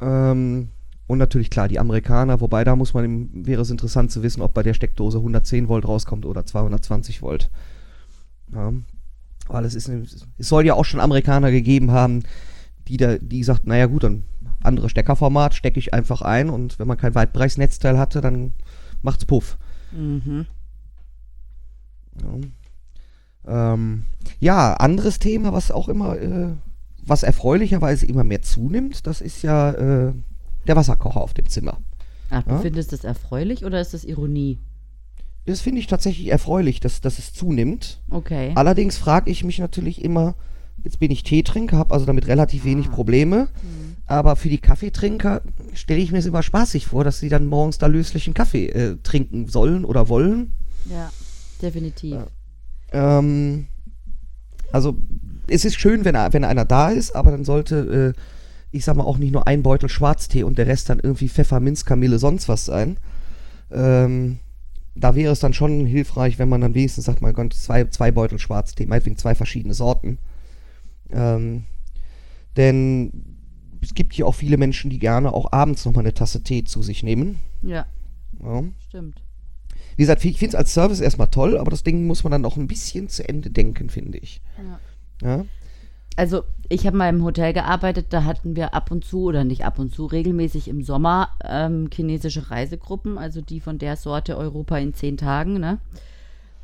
Ähm, 0.00 0.68
und 1.06 1.18
natürlich 1.18 1.50
klar, 1.50 1.66
die 1.66 1.80
Amerikaner, 1.80 2.40
wobei 2.40 2.62
da 2.62 2.76
muss 2.76 2.94
man, 2.94 3.28
wäre 3.32 3.62
es 3.62 3.70
interessant 3.70 4.12
zu 4.12 4.22
wissen, 4.22 4.42
ob 4.42 4.54
bei 4.54 4.62
der 4.62 4.74
Steckdose 4.74 5.18
110 5.18 5.68
Volt 5.68 5.86
rauskommt 5.86 6.24
oder 6.24 6.46
220 6.46 7.22
Volt. 7.22 7.50
Ja, 8.52 8.72
weil 9.52 9.64
es 9.64 9.74
ist, 9.74 9.88
eine, 9.88 10.02
es 10.02 10.48
soll 10.48 10.66
ja 10.66 10.74
auch 10.74 10.84
schon 10.84 11.00
Amerikaner 11.00 11.50
gegeben 11.50 11.90
haben, 11.90 12.22
die 12.88 12.96
da, 12.96 13.18
die 13.18 13.44
sagt, 13.44 13.66
naja 13.66 13.86
gut, 13.86 14.04
dann 14.04 14.24
andere 14.62 14.88
Steckerformat 14.88 15.54
stecke 15.54 15.78
ich 15.78 15.94
einfach 15.94 16.22
ein 16.22 16.50
und 16.50 16.78
wenn 16.78 16.88
man 16.88 16.96
kein 16.98 17.14
Weitbereichsnetzteil 17.14 17.98
hatte, 17.98 18.20
dann 18.20 18.52
macht's 19.02 19.24
Puff. 19.24 19.58
Mhm. 19.92 20.46
Ja. 22.22 23.72
Ähm, 23.74 24.04
ja, 24.38 24.74
anderes 24.74 25.18
Thema, 25.18 25.52
was 25.52 25.70
auch 25.70 25.88
immer, 25.88 26.18
äh, 26.18 26.52
was 27.04 27.22
erfreulicherweise 27.22 28.06
immer 28.06 28.24
mehr 28.24 28.42
zunimmt, 28.42 29.06
das 29.06 29.20
ist 29.20 29.42
ja 29.42 29.70
äh, 29.72 30.12
der 30.66 30.76
Wasserkocher 30.76 31.20
auf 31.20 31.32
dem 31.32 31.48
Zimmer. 31.48 31.78
Ach, 32.28 32.42
du 32.42 32.50
Ja? 32.50 32.58
findest 32.58 32.92
das 32.92 33.04
erfreulich 33.04 33.64
oder 33.64 33.80
ist 33.80 33.94
das 33.94 34.04
Ironie? 34.04 34.58
Das 35.46 35.60
finde 35.60 35.80
ich 35.80 35.86
tatsächlich 35.86 36.28
erfreulich, 36.28 36.80
dass, 36.80 37.00
dass 37.00 37.18
es 37.18 37.32
zunimmt. 37.32 38.00
Okay. 38.10 38.52
Allerdings 38.54 38.98
frage 38.98 39.30
ich 39.30 39.42
mich 39.42 39.58
natürlich 39.58 40.04
immer, 40.04 40.34
jetzt 40.84 40.98
bin 40.98 41.10
ich 41.10 41.22
Teetrinker, 41.22 41.78
habe 41.78 41.94
also 41.94 42.06
damit 42.06 42.26
relativ 42.26 42.64
wenig 42.64 42.90
Probleme, 42.90 43.48
aber 44.06 44.36
für 44.36 44.48
die 44.48 44.58
Kaffeetrinker 44.58 45.42
stelle 45.72 46.00
ich 46.00 46.12
mir 46.12 46.18
es 46.18 46.26
immer 46.26 46.42
spaßig 46.42 46.86
vor, 46.86 47.04
dass 47.04 47.20
sie 47.20 47.28
dann 47.28 47.46
morgens 47.46 47.78
da 47.78 47.86
löslichen 47.86 48.34
Kaffee 48.34 48.66
äh, 48.68 48.96
trinken 49.02 49.48
sollen 49.48 49.84
oder 49.84 50.08
wollen. 50.08 50.52
Ja, 50.90 51.10
definitiv. 51.62 52.16
Ähm, 52.92 53.66
also 54.72 54.96
es 55.46 55.64
ist 55.64 55.76
schön, 55.76 56.04
wenn, 56.04 56.14
wenn 56.14 56.44
einer 56.44 56.64
da 56.64 56.90
ist, 56.90 57.14
aber 57.14 57.30
dann 57.30 57.44
sollte, 57.44 58.14
äh, 58.16 58.20
ich 58.72 58.84
sag 58.84 58.96
mal, 58.96 59.04
auch 59.04 59.18
nicht 59.18 59.32
nur 59.32 59.46
ein 59.46 59.62
Beutel 59.62 59.88
Schwarztee 59.88 60.44
und 60.44 60.58
der 60.58 60.66
Rest 60.66 60.88
dann 60.88 61.00
irgendwie 61.00 61.28
Pfefferminz, 61.28 61.84
Kamille, 61.84 62.18
sonst 62.18 62.48
was 62.48 62.64
sein. 62.64 62.98
Ähm, 63.70 64.38
da 64.94 65.14
wäre 65.14 65.32
es 65.32 65.40
dann 65.40 65.52
schon 65.54 65.86
hilfreich, 65.86 66.38
wenn 66.38 66.48
man 66.48 66.60
dann 66.60 66.74
wenigstens 66.74 67.04
sagt, 67.04 67.22
man 67.22 67.34
könnte 67.34 67.56
zwei, 67.56 67.84
zwei 67.84 68.10
Beutel 68.10 68.38
Schwarztee, 68.38 68.86
meinetwegen 68.86 69.16
zwei 69.16 69.34
verschiedene 69.34 69.74
Sorten. 69.74 70.18
Ähm, 71.10 71.64
denn 72.56 73.36
es 73.82 73.94
gibt 73.94 74.14
hier 74.14 74.26
auch 74.26 74.34
viele 74.34 74.56
Menschen, 74.56 74.90
die 74.90 74.98
gerne 74.98 75.32
auch 75.32 75.52
abends 75.52 75.84
nochmal 75.84 76.04
eine 76.04 76.14
Tasse 76.14 76.42
Tee 76.42 76.64
zu 76.64 76.82
sich 76.82 77.02
nehmen. 77.02 77.38
Ja, 77.62 77.86
Ja. 78.42 78.64
stimmt. 78.88 79.22
Wie 79.96 80.02
gesagt, 80.02 80.24
ich 80.24 80.38
finde 80.38 80.50
es 80.50 80.58
als 80.58 80.74
Service 80.74 81.00
erstmal 81.00 81.28
toll, 81.28 81.58
aber 81.58 81.70
das 81.70 81.82
Ding 81.82 82.06
muss 82.06 82.24
man 82.24 82.30
dann 82.32 82.44
auch 82.44 82.56
ein 82.56 82.66
bisschen 82.66 83.08
zu 83.08 83.28
Ende 83.28 83.50
denken, 83.50 83.90
finde 83.90 84.18
ich. 84.18 84.40
Ja. 85.22 85.26
Ja? 85.36 85.44
Also 86.16 86.42
ich 86.68 86.86
habe 86.86 86.96
mal 86.96 87.08
im 87.08 87.24
Hotel 87.24 87.52
gearbeitet, 87.52 88.06
da 88.10 88.24
hatten 88.24 88.56
wir 88.56 88.74
ab 88.74 88.90
und 88.90 89.04
zu 89.04 89.24
oder 89.24 89.44
nicht 89.44 89.64
ab 89.64 89.78
und 89.78 89.94
zu 89.94 90.06
regelmäßig 90.06 90.68
im 90.68 90.82
Sommer 90.82 91.30
ähm, 91.42 91.88
chinesische 91.92 92.50
Reisegruppen, 92.50 93.16
also 93.16 93.40
die 93.40 93.60
von 93.60 93.78
der 93.78 93.96
Sorte 93.96 94.36
Europa 94.36 94.76
in 94.78 94.92
zehn 94.92 95.16
Tagen. 95.16 95.58
Ne? 95.60 95.78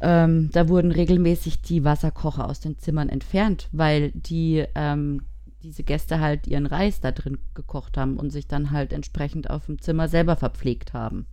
Ähm, 0.00 0.50
da 0.52 0.68
wurden 0.68 0.92
regelmäßig 0.92 1.62
die 1.62 1.84
Wasserkocher 1.84 2.48
aus 2.48 2.60
den 2.60 2.78
Zimmern 2.78 3.08
entfernt, 3.08 3.68
weil 3.72 4.10
die 4.12 4.64
ähm, 4.74 5.22
diese 5.62 5.82
Gäste 5.82 6.20
halt 6.20 6.46
ihren 6.46 6.66
Reis 6.66 7.00
da 7.00 7.12
drin 7.12 7.38
gekocht 7.54 7.96
haben 7.96 8.18
und 8.18 8.30
sich 8.30 8.46
dann 8.46 8.70
halt 8.70 8.92
entsprechend 8.92 9.50
auf 9.50 9.66
dem 9.66 9.80
Zimmer 9.80 10.08
selber 10.08 10.36
verpflegt 10.36 10.92
haben. 10.92 11.26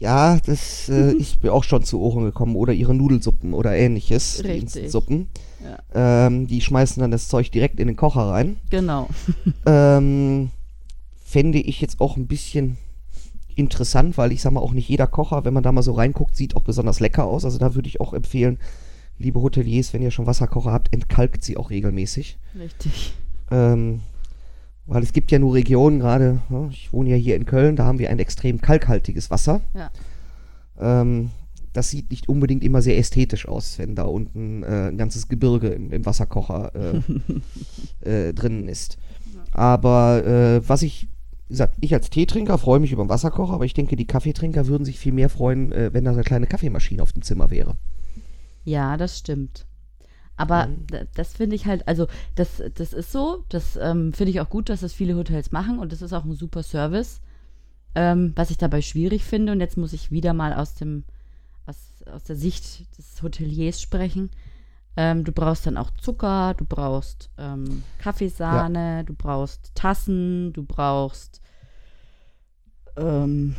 Ja, 0.00 0.38
das 0.46 0.88
äh, 0.88 1.12
ist 1.12 1.42
mir 1.42 1.52
auch 1.52 1.62
schon 1.62 1.84
zu 1.84 2.00
Ohren 2.00 2.24
gekommen. 2.24 2.56
Oder 2.56 2.72
ihre 2.72 2.94
Nudelsuppen 2.94 3.52
oder 3.52 3.76
ähnliches. 3.76 4.42
Richtig. 4.42 4.84
Die 4.84 4.88
Suppen. 4.88 5.28
Ähm, 5.94 6.46
die 6.46 6.62
schmeißen 6.62 7.00
dann 7.00 7.10
das 7.10 7.28
Zeug 7.28 7.52
direkt 7.52 7.78
in 7.78 7.86
den 7.86 7.96
Kocher 7.96 8.22
rein. 8.22 8.56
Genau. 8.70 9.08
Ähm, 9.66 10.50
fände 11.22 11.58
ich 11.58 11.80
jetzt 11.80 12.00
auch 12.00 12.16
ein 12.16 12.26
bisschen 12.26 12.78
interessant, 13.54 14.16
weil 14.16 14.32
ich 14.32 14.40
sag 14.40 14.52
mal 14.52 14.60
auch 14.60 14.72
nicht 14.72 14.88
jeder 14.88 15.06
Kocher, 15.06 15.44
wenn 15.44 15.52
man 15.52 15.62
da 15.62 15.70
mal 15.70 15.82
so 15.82 15.92
reinguckt, 15.92 16.34
sieht 16.34 16.56
auch 16.56 16.62
besonders 16.62 16.98
lecker 16.98 17.24
aus. 17.24 17.44
Also 17.44 17.58
da 17.58 17.74
würde 17.74 17.88
ich 17.88 18.00
auch 18.00 18.14
empfehlen, 18.14 18.58
liebe 19.18 19.40
Hoteliers, 19.42 19.92
wenn 19.92 20.02
ihr 20.02 20.10
schon 20.10 20.26
Wasserkocher 20.26 20.72
habt, 20.72 20.92
entkalkt 20.92 21.44
sie 21.44 21.58
auch 21.58 21.68
regelmäßig. 21.68 22.38
Richtig. 22.58 23.12
Ähm, 23.50 24.00
weil 24.90 25.04
es 25.04 25.12
gibt 25.12 25.30
ja 25.30 25.38
nur 25.38 25.54
Regionen, 25.54 26.00
gerade, 26.00 26.40
ja, 26.50 26.68
ich 26.68 26.92
wohne 26.92 27.10
ja 27.10 27.16
hier 27.16 27.36
in 27.36 27.46
Köln, 27.46 27.76
da 27.76 27.84
haben 27.84 28.00
wir 28.00 28.10
ein 28.10 28.18
extrem 28.18 28.60
kalkhaltiges 28.60 29.30
Wasser. 29.30 29.60
Ja. 29.72 29.90
Ähm, 30.80 31.30
das 31.72 31.90
sieht 31.90 32.10
nicht 32.10 32.28
unbedingt 32.28 32.64
immer 32.64 32.82
sehr 32.82 32.98
ästhetisch 32.98 33.46
aus, 33.46 33.78
wenn 33.78 33.94
da 33.94 34.02
unten 34.02 34.64
äh, 34.64 34.88
ein 34.88 34.98
ganzes 34.98 35.28
Gebirge 35.28 35.68
im, 35.68 35.92
im 35.92 36.04
Wasserkocher 36.04 36.72
äh, 38.02 38.08
äh, 38.28 38.34
drinnen 38.34 38.68
ist. 38.68 38.98
Aber 39.52 40.26
äh, 40.26 40.68
was 40.68 40.82
ich, 40.82 41.06
wie 41.46 41.52
gesagt, 41.52 41.76
ich 41.80 41.94
als 41.94 42.10
Teetrinker 42.10 42.58
freue 42.58 42.80
mich 42.80 42.90
über 42.90 43.04
den 43.04 43.10
Wasserkocher, 43.10 43.54
aber 43.54 43.64
ich 43.64 43.74
denke, 43.74 43.94
die 43.94 44.08
Kaffeetrinker 44.08 44.66
würden 44.66 44.84
sich 44.84 44.98
viel 44.98 45.12
mehr 45.12 45.28
freuen, 45.28 45.70
äh, 45.70 45.90
wenn 45.92 46.04
da 46.04 46.10
so 46.10 46.16
eine 46.16 46.24
kleine 46.24 46.48
Kaffeemaschine 46.48 47.00
auf 47.00 47.12
dem 47.12 47.22
Zimmer 47.22 47.50
wäre. 47.50 47.76
Ja, 48.64 48.96
das 48.96 49.18
stimmt. 49.18 49.66
Aber 50.40 50.68
Mhm. 50.68 50.86
das 51.14 51.34
finde 51.34 51.54
ich 51.54 51.66
halt, 51.66 51.86
also 51.86 52.06
das, 52.34 52.62
das 52.74 52.94
ist 52.94 53.12
so, 53.12 53.44
das 53.50 53.76
ähm, 53.76 54.14
finde 54.14 54.30
ich 54.30 54.40
auch 54.40 54.48
gut, 54.48 54.70
dass 54.70 54.80
das 54.80 54.94
viele 54.94 55.14
Hotels 55.14 55.52
machen 55.52 55.78
und 55.78 55.92
das 55.92 56.00
ist 56.00 56.14
auch 56.14 56.24
ein 56.24 56.32
super 56.34 56.62
Service. 56.62 57.20
Ähm, 57.94 58.32
was 58.36 58.50
ich 58.50 58.56
dabei 58.56 58.80
schwierig 58.80 59.22
finde, 59.24 59.52
und 59.52 59.60
jetzt 59.60 59.76
muss 59.76 59.92
ich 59.92 60.10
wieder 60.10 60.32
mal 60.32 60.54
aus 60.54 60.74
dem, 60.76 61.04
aus, 61.66 61.76
aus 62.10 62.24
der 62.24 62.36
Sicht 62.36 62.96
des 62.96 63.22
Hoteliers 63.22 63.82
sprechen. 63.82 64.30
Ähm, 64.96 65.24
du 65.24 65.32
brauchst 65.32 65.66
dann 65.66 65.76
auch 65.76 65.90
Zucker, 66.00 66.54
du 66.56 66.64
brauchst 66.64 67.28
ähm, 67.36 67.82
Kaffeesahne, 67.98 69.04
du 69.04 69.12
brauchst 69.12 69.74
Tassen, 69.74 70.52
du 70.54 70.62
brauchst 70.62 71.42
ähm, 72.96 73.56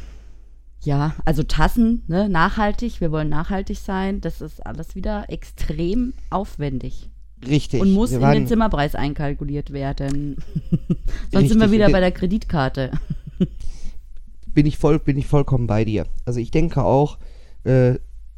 ja, 0.84 1.16
also 1.26 1.44
Tassen, 1.44 2.04
ne, 2.08 2.28
nachhaltig, 2.30 3.02
wir 3.02 3.12
wollen 3.12 3.30
nachhaltig 3.30 3.78
sein. 3.78 4.22
Das 4.22 4.42
ist 4.42 4.66
alles 4.66 4.96
wieder 4.96 5.26
extrem 5.30 6.14
aufwendig 6.30 7.10
Richtig. 7.48 7.82
und 7.82 7.92
muss 7.94 8.12
in 8.12 8.22
den 8.22 8.48
Zimmerpreis 8.48 8.96
einkalkuliert 8.96 9.74
werden. 9.74 10.38
Sonst 11.32 11.50
sind 11.50 11.60
wir 11.60 11.66
Richtig, 11.66 11.72
wieder 11.72 11.90
bei 11.90 12.00
der 12.00 12.12
Kreditkarte. 12.12 12.92
bin 14.54 14.66
ich 14.66 14.78
voll, 14.78 15.00
bin 15.00 15.18
ich 15.18 15.28
vollkommen 15.28 15.68
bei 15.68 15.86
dir. 15.86 16.06
Also 16.26 16.40
ich 16.40 16.52
denke 16.52 16.84
auch, 16.84 17.18
äh, 17.64 17.96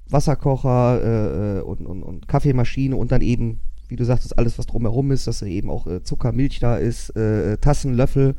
Wasserkocher 0.09 1.01
äh, 1.01 1.59
äh, 1.59 1.61
und, 1.61 1.85
und, 1.85 2.03
und 2.03 2.27
Kaffeemaschine 2.27 2.95
und 2.95 3.11
dann 3.11 3.21
eben, 3.21 3.59
wie 3.87 3.95
du 3.95 4.05
sagtest, 4.05 4.37
alles, 4.37 4.57
was 4.57 4.67
drumherum 4.67 5.11
ist, 5.11 5.27
dass 5.27 5.39
da 5.39 5.45
eben 5.45 5.69
auch 5.69 5.87
äh, 5.87 6.03
Zucker, 6.03 6.31
Milch 6.31 6.59
da 6.59 6.77
ist, 6.77 7.15
äh, 7.15 7.57
Tassen, 7.57 7.93
Löffel, 7.95 8.35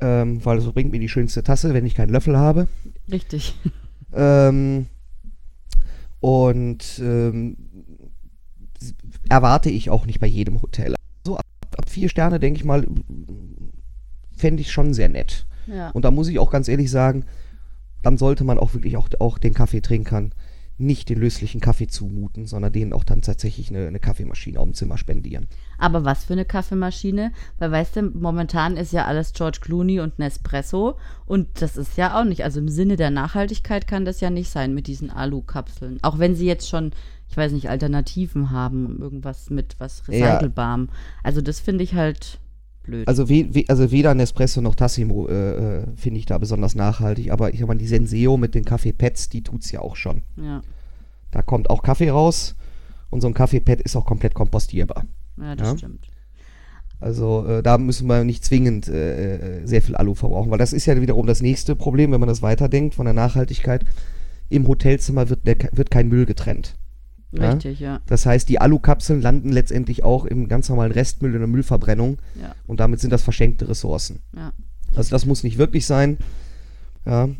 ähm, 0.00 0.44
weil 0.44 0.60
so 0.60 0.72
bringt 0.72 0.92
mir 0.92 0.98
die 0.98 1.08
schönste 1.08 1.42
Tasse, 1.42 1.72
wenn 1.74 1.86
ich 1.86 1.94
keinen 1.94 2.10
Löffel 2.10 2.36
habe. 2.36 2.66
Richtig. 3.10 3.54
Ähm, 4.14 4.86
und 6.20 7.00
ähm, 7.02 7.56
erwarte 9.28 9.70
ich 9.70 9.90
auch 9.90 10.06
nicht 10.06 10.20
bei 10.20 10.26
jedem 10.26 10.60
Hotel. 10.62 10.94
So 11.26 11.36
ab, 11.36 11.46
ab 11.76 11.88
vier 11.88 12.08
Sterne, 12.08 12.38
denke 12.38 12.58
ich 12.58 12.64
mal, 12.64 12.86
fände 14.36 14.60
ich 14.60 14.70
schon 14.70 14.94
sehr 14.94 15.08
nett. 15.08 15.46
Ja. 15.66 15.90
Und 15.90 16.04
da 16.04 16.10
muss 16.10 16.28
ich 16.28 16.38
auch 16.38 16.50
ganz 16.50 16.68
ehrlich 16.68 16.90
sagen, 16.90 17.24
dann 18.02 18.18
sollte 18.18 18.44
man 18.44 18.58
auch 18.58 18.74
wirklich 18.74 18.96
auch, 18.96 19.08
auch 19.20 19.38
den 19.38 19.54
Kaffeetrinkern 19.54 20.34
nicht 20.82 21.08
den 21.08 21.18
löslichen 21.20 21.60
Kaffee 21.60 21.86
zumuten, 21.86 22.46
sondern 22.46 22.72
denen 22.72 22.92
auch 22.92 23.04
dann 23.04 23.22
tatsächlich 23.22 23.70
eine, 23.70 23.86
eine 23.86 24.00
Kaffeemaschine 24.00 24.58
auf 24.58 24.64
dem 24.66 24.74
Zimmer 24.74 24.98
spendieren. 24.98 25.46
Aber 25.78 26.04
was 26.04 26.24
für 26.24 26.32
eine 26.34 26.44
Kaffeemaschine? 26.44 27.32
Weil 27.58 27.70
weißt 27.70 27.96
du, 27.96 28.02
momentan 28.02 28.76
ist 28.76 28.92
ja 28.92 29.06
alles 29.06 29.32
George 29.32 29.58
Clooney 29.60 30.00
und 30.00 30.18
Nespresso 30.18 30.98
und 31.26 31.48
das 31.62 31.76
ist 31.76 31.96
ja 31.96 32.20
auch 32.20 32.24
nicht, 32.24 32.44
also 32.44 32.60
im 32.60 32.68
Sinne 32.68 32.96
der 32.96 33.10
Nachhaltigkeit 33.10 33.86
kann 33.86 34.04
das 34.04 34.20
ja 34.20 34.30
nicht 34.30 34.50
sein 34.50 34.74
mit 34.74 34.86
diesen 34.86 35.10
Alu-Kapseln. 35.10 35.98
Auch 36.02 36.18
wenn 36.18 36.34
sie 36.34 36.46
jetzt 36.46 36.68
schon, 36.68 36.92
ich 37.28 37.36
weiß 37.36 37.52
nicht, 37.52 37.70
Alternativen 37.70 38.50
haben, 38.50 38.98
irgendwas 39.00 39.48
mit 39.50 39.76
was 39.78 40.02
Ja. 40.08 40.34
recycelbarem. 40.34 40.88
Also 41.22 41.40
das 41.40 41.60
finde 41.60 41.84
ich 41.84 41.94
halt 41.94 42.38
blöd. 42.82 43.06
Also, 43.08 43.28
we, 43.28 43.46
we, 43.54 43.64
also 43.68 43.90
weder 43.90 44.14
Nespresso 44.14 44.60
noch 44.60 44.74
Tassimo 44.74 45.28
äh, 45.28 45.78
äh, 45.80 45.86
finde 45.96 46.18
ich 46.20 46.26
da 46.26 46.38
besonders 46.38 46.74
nachhaltig, 46.74 47.30
aber 47.30 47.52
ich 47.54 47.64
mal, 47.66 47.76
die 47.76 47.86
Senseo 47.86 48.36
mit 48.36 48.54
den 48.54 48.64
Kaffeepads, 48.64 49.28
die 49.28 49.42
tut's 49.42 49.70
ja 49.72 49.80
auch 49.80 49.96
schon. 49.96 50.22
ja. 50.36 50.62
Da 51.30 51.40
kommt 51.40 51.70
auch 51.70 51.82
Kaffee 51.82 52.10
raus 52.10 52.54
und 53.08 53.22
so 53.22 53.26
ein 53.26 53.32
Kaffeepad 53.32 53.80
ist 53.80 53.96
auch 53.96 54.04
komplett 54.04 54.34
kompostierbar. 54.34 55.06
ja, 55.38 55.56
das 55.56 55.68
Ja. 55.70 55.78
stimmt. 55.78 56.06
Also 57.00 57.46
äh, 57.46 57.62
da 57.62 57.78
müssen 57.78 58.06
wir 58.06 58.22
nicht 58.22 58.44
zwingend 58.44 58.86
äh, 58.86 59.60
äh, 59.62 59.66
sehr 59.66 59.80
viel 59.82 59.96
Alu 59.96 60.14
verbrauchen, 60.14 60.50
weil 60.50 60.58
das 60.58 60.72
ist 60.74 60.84
ja 60.86 61.00
wiederum 61.00 61.26
das 61.26 61.40
nächste 61.40 61.74
Problem, 61.74 62.12
wenn 62.12 62.20
man 62.20 62.28
das 62.28 62.42
weiterdenkt 62.42 62.94
von 62.94 63.06
der 63.06 63.14
Nachhaltigkeit. 63.14 63.84
Im 64.50 64.68
Hotelzimmer 64.68 65.30
wird, 65.30 65.46
der, 65.46 65.56
wird 65.72 65.90
kein 65.90 66.08
Müll 66.08 66.26
getrennt. 66.26 66.76
Ja? 67.32 67.52
Richtig, 67.52 67.80
ja. 67.80 68.00
Das 68.06 68.26
heißt, 68.26 68.48
die 68.48 68.60
Alukapseln 68.60 69.22
landen 69.22 69.50
letztendlich 69.52 70.04
auch 70.04 70.24
im 70.24 70.48
ganz 70.48 70.68
normalen 70.68 70.92
Restmüll 70.92 71.32
in 71.32 71.38
der 71.40 71.48
Müllverbrennung 71.48 72.18
Ja, 72.40 72.54
und 72.66 72.80
damit 72.80 73.00
sind 73.00 73.10
das 73.10 73.22
verschenkte 73.22 73.68
Ressourcen. 73.68 74.20
ja. 74.36 74.52
Also 74.94 75.10
das 75.10 75.24
muss 75.24 75.42
nicht 75.42 75.56
wirklich 75.56 75.86
sein. 75.86 76.18
Ja. 77.06 77.30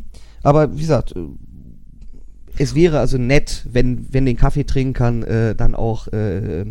Aber 0.41 0.75
wie 0.75 0.81
gesagt, 0.81 1.13
es 2.57 2.73
wäre 2.75 2.99
also 2.99 3.17
nett, 3.19 3.65
wenn, 3.71 4.07
wenn 4.11 4.25
den 4.25 4.37
Kaffeetrinkern 4.37 5.23
äh, 5.23 5.55
dann 5.55 5.75
auch 5.75 6.07
äh, 6.07 6.65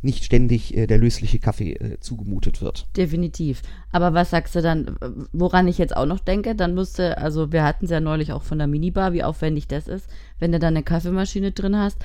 nicht 0.00 0.24
ständig 0.24 0.76
äh, 0.76 0.86
der 0.86 0.98
lösliche 0.98 1.38
Kaffee 1.38 1.72
äh, 1.72 1.98
zugemutet 2.00 2.62
wird. 2.62 2.86
Definitiv. 2.96 3.62
Aber 3.90 4.14
was 4.14 4.30
sagst 4.30 4.54
du 4.54 4.62
dann, 4.62 4.96
woran 5.32 5.66
ich 5.66 5.78
jetzt 5.78 5.96
auch 5.96 6.06
noch 6.06 6.20
denke, 6.20 6.54
dann 6.54 6.74
musste, 6.74 7.18
also 7.18 7.50
wir 7.52 7.64
hatten 7.64 7.86
es 7.86 7.90
ja 7.90 8.00
neulich 8.00 8.32
auch 8.32 8.42
von 8.42 8.58
der 8.58 8.66
Minibar, 8.68 9.12
wie 9.12 9.24
aufwendig 9.24 9.66
das 9.66 9.88
ist, 9.88 10.08
wenn 10.38 10.52
du 10.52 10.58
dann 10.58 10.76
eine 10.76 10.84
Kaffeemaschine 10.84 11.52
drin 11.52 11.76
hast, 11.76 11.98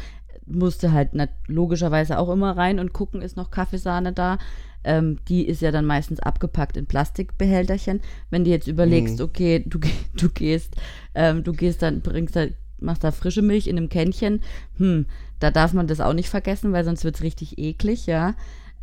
musste 0.46 0.92
halt 0.92 1.10
logischerweise 1.48 2.18
auch 2.20 2.30
immer 2.30 2.56
rein 2.58 2.80
und 2.80 2.94
gucken, 2.94 3.22
ist 3.22 3.38
noch 3.38 3.52
Kaffeesahne 3.52 4.14
da. 4.14 4.38
Ähm, 4.86 5.20
die 5.30 5.48
ist 5.48 5.62
ja 5.62 5.72
dann 5.72 5.86
meistens 5.86 6.20
abgepackt 6.20 6.76
in 6.76 6.86
Plastikbehälterchen. 6.86 8.02
Wenn 8.30 8.44
du 8.44 8.50
jetzt 8.50 8.68
überlegst, 8.68 9.20
Mhm. 9.20 9.26
okay, 9.26 9.64
du, 9.66 9.80
du 10.18 10.30
gehst, 10.30 10.76
ähm, 11.16 11.44
du 11.44 11.54
gehst 11.54 11.82
dann, 11.82 12.02
bringst 12.02 12.36
da, 12.36 12.48
machst 12.80 13.04
da 13.04 13.12
frische 13.12 13.42
Milch 13.42 13.68
in 13.68 13.78
einem 13.78 13.88
Kännchen, 13.88 14.42
hm, 14.78 15.06
da 15.40 15.52
darf 15.52 15.72
man 15.74 15.88
das 15.88 16.02
auch 16.02 16.14
nicht 16.14 16.30
vergessen, 16.30 16.74
weil 16.74 16.84
sonst 16.84 17.04
wird 17.06 17.16
es 17.16 17.22
richtig 17.22 17.58
eklig, 17.58 18.06
ja. 18.08 18.34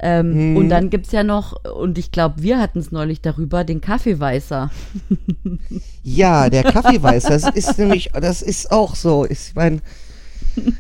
Ähm, 0.03 0.53
Mhm. 0.53 0.57
Und 0.57 0.69
dann 0.71 0.89
gibt 0.89 1.05
es 1.07 1.13
ja 1.13 1.23
noch, 1.23 1.63
und 1.67 1.99
ich 1.99 2.11
glaube, 2.11 2.43
wir 2.43 2.59
hatten 2.59 2.79
es 2.79 2.91
neulich 2.93 3.21
darüber, 3.21 3.65
den 3.65 3.83
Kaffeeweißer. 3.83 4.71
Ja, 6.03 6.49
der 6.49 6.63
Kaffeeweißer, 6.65 7.31
das 7.31 7.45
ist 7.55 7.79
nämlich, 7.79 8.11
das 8.15 8.41
ist 8.43 8.73
auch 8.73 8.95
so. 8.95 9.27
Ich 9.27 9.55
meine, 9.55 9.81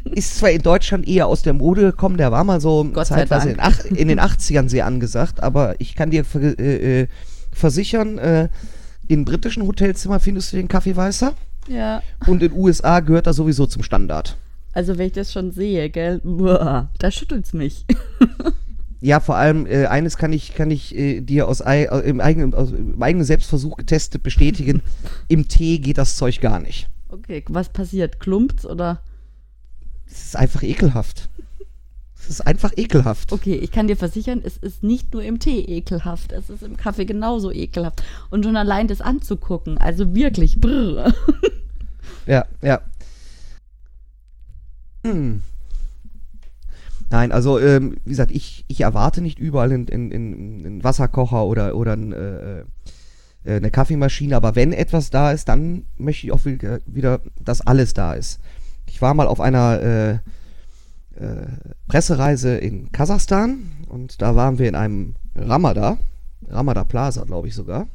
ist 0.04 0.36
zwar 0.36 0.50
in 0.50 0.62
Deutschland 0.62 1.06
eher 1.08 1.26
aus 1.26 1.42
der 1.42 1.52
Mode 1.52 1.82
gekommen, 1.82 2.16
der 2.16 2.32
war 2.32 2.44
mal 2.44 2.60
so 2.60 2.84
Gott 2.92 3.06
zeitweise 3.06 3.50
in, 3.50 3.56
ach, 3.60 3.84
in 3.84 4.08
den 4.08 4.20
80ern 4.20 4.68
sehr 4.68 4.86
angesagt, 4.86 5.42
aber 5.42 5.74
ich 5.80 5.94
kann 5.94 6.10
dir 6.10 6.24
äh, 6.34 7.02
äh, 7.02 7.06
versichern, 7.52 8.18
äh, 8.18 8.48
in 9.08 9.24
britischen 9.24 9.66
Hotelzimmern 9.66 10.20
findest 10.20 10.52
du 10.52 10.56
den 10.56 10.68
Kaffeeweißer 10.68 11.34
Ja. 11.68 12.02
und 12.26 12.42
in 12.42 12.52
USA 12.52 13.00
gehört 13.00 13.26
er 13.26 13.32
sowieso 13.32 13.66
zum 13.66 13.82
Standard. 13.82 14.36
Also 14.72 14.98
wenn 14.98 15.06
ich 15.08 15.12
das 15.12 15.32
schon 15.32 15.50
sehe, 15.50 15.90
gell, 15.90 16.20
Uah, 16.24 16.88
da 16.98 17.10
schüttelt's 17.10 17.52
mich. 17.52 17.84
Ja, 19.02 19.20
vor 19.20 19.36
allem 19.36 19.66
äh, 19.66 19.86
eines 19.86 20.18
kann 20.18 20.32
ich, 20.32 20.54
kann 20.54 20.70
ich 20.70 20.94
äh, 20.94 21.20
dir 21.22 21.48
aus, 21.48 21.64
ei, 21.64 21.84
äh, 21.84 22.00
im, 22.00 22.20
eigenen, 22.20 22.52
aus 22.52 22.70
im 22.70 23.02
eigenen 23.02 23.24
Selbstversuch 23.24 23.78
getestet 23.78 24.22
bestätigen. 24.22 24.82
Im 25.28 25.48
Tee 25.48 25.78
geht 25.78 25.96
das 25.96 26.16
Zeug 26.16 26.40
gar 26.42 26.60
nicht. 26.60 26.86
Okay, 27.08 27.42
was 27.48 27.70
passiert? 27.70 28.20
Klumpt's 28.20 28.66
oder? 28.66 29.00
Es 30.10 30.24
ist 30.26 30.36
einfach 30.36 30.62
ekelhaft. 30.62 31.28
Es 32.18 32.28
ist 32.28 32.46
einfach 32.46 32.72
ekelhaft. 32.76 33.32
Okay, 33.32 33.54
ich 33.54 33.72
kann 33.72 33.86
dir 33.88 33.96
versichern, 33.96 34.42
es 34.44 34.56
ist 34.56 34.82
nicht 34.82 35.12
nur 35.12 35.22
im 35.22 35.38
Tee 35.38 35.60
ekelhaft, 35.60 36.32
es 36.32 36.50
ist 36.50 36.62
im 36.62 36.76
Kaffee 36.76 37.06
genauso 37.06 37.50
ekelhaft. 37.50 38.02
Und 38.28 38.44
schon 38.44 38.56
allein 38.56 38.88
das 38.88 39.00
anzugucken, 39.00 39.78
also 39.78 40.14
wirklich, 40.14 40.60
brr. 40.60 41.12
Ja, 42.26 42.44
ja. 42.62 42.80
Hm. 45.04 45.40
Nein, 47.10 47.32
also 47.32 47.58
ähm, 47.58 47.96
wie 48.04 48.10
gesagt, 48.10 48.30
ich, 48.30 48.64
ich 48.68 48.82
erwarte 48.82 49.20
nicht 49.20 49.38
überall 49.38 49.72
einen 49.72 49.88
in, 49.88 50.12
in, 50.12 50.64
in 50.64 50.84
Wasserkocher 50.84 51.44
oder, 51.44 51.74
oder 51.74 51.94
ein, 51.94 52.12
äh, 52.12 52.60
äh, 52.60 52.64
eine 53.44 53.70
Kaffeemaschine, 53.70 54.36
aber 54.36 54.54
wenn 54.54 54.72
etwas 54.72 55.10
da 55.10 55.32
ist, 55.32 55.48
dann 55.48 55.86
möchte 55.98 56.26
ich 56.26 56.32
auch 56.32 56.44
wieder 56.44 57.20
dass 57.40 57.62
alles 57.62 57.94
da 57.94 58.12
ist. 58.12 58.38
Ich 58.90 59.00
war 59.00 59.14
mal 59.14 59.28
auf 59.28 59.40
einer 59.40 59.80
äh, 59.80 60.10
äh, 61.14 61.46
Pressereise 61.86 62.56
in 62.56 62.90
Kasachstan 62.90 63.70
und 63.88 64.20
da 64.20 64.34
waren 64.34 64.58
wir 64.58 64.68
in 64.68 64.74
einem 64.74 65.14
Ramada, 65.36 65.96
Ramada 66.48 66.82
Plaza, 66.84 67.22
glaube 67.24 67.48
ich 67.48 67.54
sogar. 67.54 67.86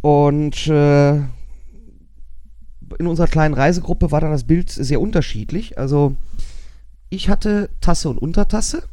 Und 0.00 0.66
äh, 0.68 1.16
in 1.16 3.06
unserer 3.06 3.26
kleinen 3.26 3.54
Reisegruppe 3.54 4.10
war 4.10 4.22
dann 4.22 4.30
das 4.30 4.44
Bild 4.44 4.70
sehr 4.70 5.00
unterschiedlich. 5.00 5.78
Also 5.78 6.16
ich 7.10 7.28
hatte 7.28 7.68
Tasse 7.80 8.08
und 8.08 8.18
Untertasse. 8.18 8.84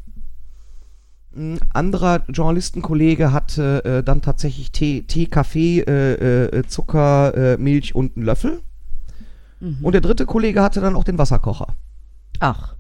Ein 1.36 1.60
anderer 1.72 2.24
Journalistenkollege 2.28 3.32
hatte 3.32 3.86
äh, 3.86 4.04
dann 4.04 4.22
tatsächlich 4.22 4.72
Tee, 4.72 5.04
Tee 5.04 5.26
Kaffee, 5.26 5.80
äh, 5.80 6.46
äh, 6.46 6.68
Zucker, 6.68 7.34
äh, 7.36 7.58
Milch 7.58 7.96
und 7.96 8.18
einen 8.18 8.26
Löffel. 8.26 8.62
Mhm. 9.64 9.78
Und 9.82 9.94
der 9.94 10.02
dritte 10.02 10.26
Kollege 10.26 10.62
hatte 10.62 10.82
dann 10.82 10.96
auch 10.96 11.04
den 11.06 11.18
Wasserkocher. 11.18 11.68
Ach. 12.40 12.76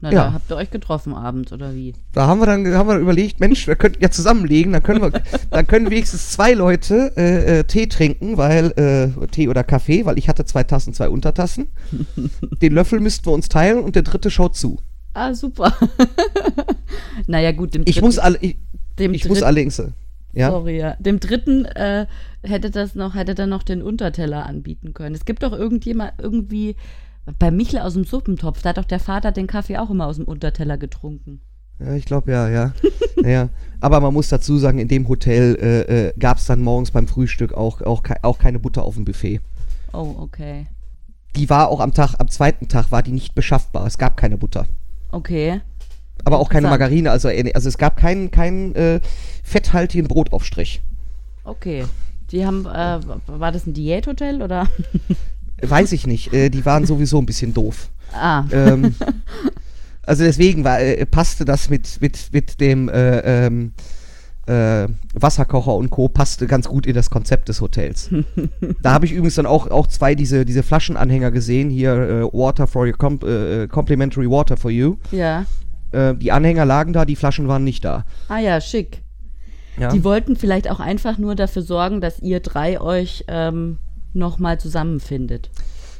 Na, 0.00 0.12
Ja. 0.12 0.24
da 0.24 0.32
habt 0.34 0.50
ihr 0.50 0.56
euch 0.56 0.70
getroffen 0.70 1.14
abends, 1.14 1.52
oder 1.52 1.74
wie? 1.74 1.94
Da 2.12 2.26
haben 2.26 2.38
wir 2.40 2.46
dann 2.46 2.66
haben 2.74 2.88
wir 2.88 2.96
überlegt, 2.98 3.40
Mensch, 3.40 3.66
wir 3.66 3.76
könnten 3.76 4.02
ja 4.02 4.10
zusammenlegen, 4.10 4.72
dann 4.72 4.82
können 4.82 5.00
wir, 5.00 5.10
dann 5.50 5.66
können 5.66 5.90
wenigstens 5.90 6.30
zwei 6.32 6.52
Leute 6.52 7.12
äh, 7.16 7.60
äh, 7.60 7.64
Tee 7.64 7.86
trinken, 7.86 8.36
weil 8.36 8.72
äh, 8.78 9.26
Tee 9.28 9.48
oder 9.48 9.64
Kaffee, 9.64 10.04
weil 10.04 10.18
ich 10.18 10.28
hatte 10.28 10.44
zwei 10.44 10.64
Tassen, 10.64 10.92
zwei 10.92 11.08
Untertassen. 11.08 11.68
Den 12.62 12.72
Löffel 12.74 13.00
müssten 13.00 13.26
wir 13.26 13.32
uns 13.32 13.48
teilen 13.48 13.82
und 13.82 13.94
der 13.96 14.02
dritte 14.02 14.30
schaut 14.30 14.54
zu. 14.56 14.78
Ah, 15.14 15.32
super. 15.34 15.72
naja, 17.26 17.52
gut, 17.52 17.74
dem 17.74 17.82
Ich 17.86 17.94
dritten, 17.96 18.06
muss 18.06 18.18
alle, 18.18 18.38
ich, 18.40 18.56
ich 18.98 19.28
muss 19.28 19.42
allerdings, 19.42 19.82
ja, 20.36 20.50
Sorry, 20.50 20.78
ja. 20.78 20.96
Dem 20.98 21.18
dritten 21.18 21.64
äh, 21.64 22.06
hätte 22.42 22.70
das 22.70 22.94
noch, 22.94 23.14
hätte 23.14 23.34
dann 23.34 23.48
noch 23.48 23.62
den 23.62 23.80
Unterteller 23.80 24.44
anbieten 24.44 24.92
können. 24.92 25.14
Es 25.14 25.24
gibt 25.24 25.42
doch 25.42 25.52
irgendjemand, 25.52 26.12
irgendwie, 26.18 26.76
bei 27.38 27.50
Michel 27.50 27.80
aus 27.80 27.94
dem 27.94 28.04
Suppentopf, 28.04 28.60
da 28.60 28.68
hat 28.68 28.76
doch 28.76 28.84
der 28.84 29.00
Vater 29.00 29.32
den 29.32 29.46
Kaffee 29.46 29.78
auch 29.78 29.88
immer 29.88 30.06
aus 30.06 30.16
dem 30.16 30.26
Unterteller 30.26 30.76
getrunken. 30.76 31.40
ja, 31.78 31.94
ich 31.94 32.04
glaube 32.04 32.30
ja, 32.30 32.48
ja, 32.50 32.72
ja. 33.24 33.48
Aber 33.80 34.00
man 34.00 34.12
muss 34.12 34.28
dazu 34.28 34.58
sagen, 34.58 34.78
in 34.78 34.88
dem 34.88 35.08
Hotel 35.08 35.56
äh, 35.58 36.08
äh, 36.08 36.12
gab 36.18 36.36
es 36.36 36.44
dann 36.44 36.60
morgens 36.60 36.90
beim 36.90 37.08
Frühstück 37.08 37.54
auch 37.54 37.80
auch, 37.80 38.02
auch 38.20 38.38
keine 38.38 38.58
Butter 38.58 38.82
auf 38.82 38.94
dem 38.94 39.06
Buffet. 39.06 39.40
Oh, 39.94 40.16
okay. 40.18 40.66
Die 41.34 41.48
war 41.48 41.68
auch 41.68 41.80
am 41.80 41.94
Tag, 41.94 42.14
am 42.18 42.28
zweiten 42.28 42.68
Tag 42.68 42.92
war 42.92 43.02
die 43.02 43.12
nicht 43.12 43.34
beschaffbar. 43.34 43.86
Es 43.86 43.96
gab 43.96 44.18
keine 44.18 44.36
Butter. 44.36 44.66
Okay. 45.12 45.62
Aber 46.24 46.38
auch 46.38 46.48
keine. 46.48 46.68
Margarine, 46.68 47.10
also, 47.10 47.28
also 47.28 47.68
es 47.68 47.78
gab 47.78 47.96
keinen, 47.96 48.30
keinen 48.30 48.74
äh, 48.74 49.00
fetthaltigen 49.42 50.08
Brotaufstrich. 50.08 50.82
Okay. 51.44 51.84
Die 52.30 52.44
haben, 52.44 52.66
äh, 52.66 52.98
war 53.26 53.52
das 53.52 53.66
ein 53.66 53.72
Diäthotel 53.74 54.42
oder? 54.42 54.68
Weiß 55.62 55.92
ich 55.92 56.06
nicht. 56.06 56.32
Äh, 56.32 56.50
die 56.50 56.64
waren 56.66 56.84
sowieso 56.86 57.18
ein 57.18 57.26
bisschen 57.26 57.54
doof. 57.54 57.90
Ah, 58.12 58.44
Ähm, 58.52 58.94
also 60.02 60.24
deswegen 60.24 60.64
war, 60.64 60.80
äh, 60.80 61.06
passte 61.06 61.44
das 61.44 61.70
mit, 61.70 62.00
mit, 62.00 62.32
mit 62.32 62.60
dem 62.60 62.88
äh, 62.88 63.46
ähm, 63.46 63.72
äh, 64.46 64.88
Wasserkocher 65.14 65.74
und 65.74 65.90
Co. 65.90 66.08
passte 66.08 66.46
ganz 66.46 66.68
gut 66.68 66.86
in 66.86 66.94
das 66.94 67.10
Konzept 67.10 67.48
des 67.48 67.60
Hotels. 67.60 68.10
da 68.82 68.92
habe 68.92 69.06
ich 69.06 69.12
übrigens 69.12 69.36
dann 69.36 69.46
auch, 69.46 69.70
auch 69.70 69.86
zwei 69.86 70.14
diese, 70.14 70.44
diese 70.44 70.62
Flaschenanhänger 70.62 71.30
gesehen. 71.30 71.70
Hier 71.70 71.92
äh, 71.94 72.22
Water 72.32 72.66
for 72.66 72.86
your 72.86 72.96
com 72.96 73.20
äh, 73.24 73.66
Complimentary 73.68 74.28
Water 74.30 74.56
for 74.56 74.70
you. 74.70 74.96
ja. 75.10 75.46
Äh, 75.92 76.14
die 76.14 76.32
Anhänger 76.32 76.64
lagen 76.64 76.92
da, 76.92 77.04
die 77.04 77.16
Flaschen 77.16 77.48
waren 77.48 77.64
nicht 77.64 77.84
da. 77.84 78.04
Ah 78.28 78.38
ja, 78.38 78.60
schick. 78.60 79.02
Ja? 79.78 79.90
Die 79.90 80.04
wollten 80.04 80.36
vielleicht 80.36 80.70
auch 80.70 80.80
einfach 80.80 81.18
nur 81.18 81.34
dafür 81.34 81.62
sorgen, 81.62 82.00
dass 82.00 82.20
ihr 82.20 82.40
drei 82.40 82.80
euch 82.80 83.24
ähm, 83.28 83.78
nochmal 84.14 84.58
zusammenfindet. 84.58 85.50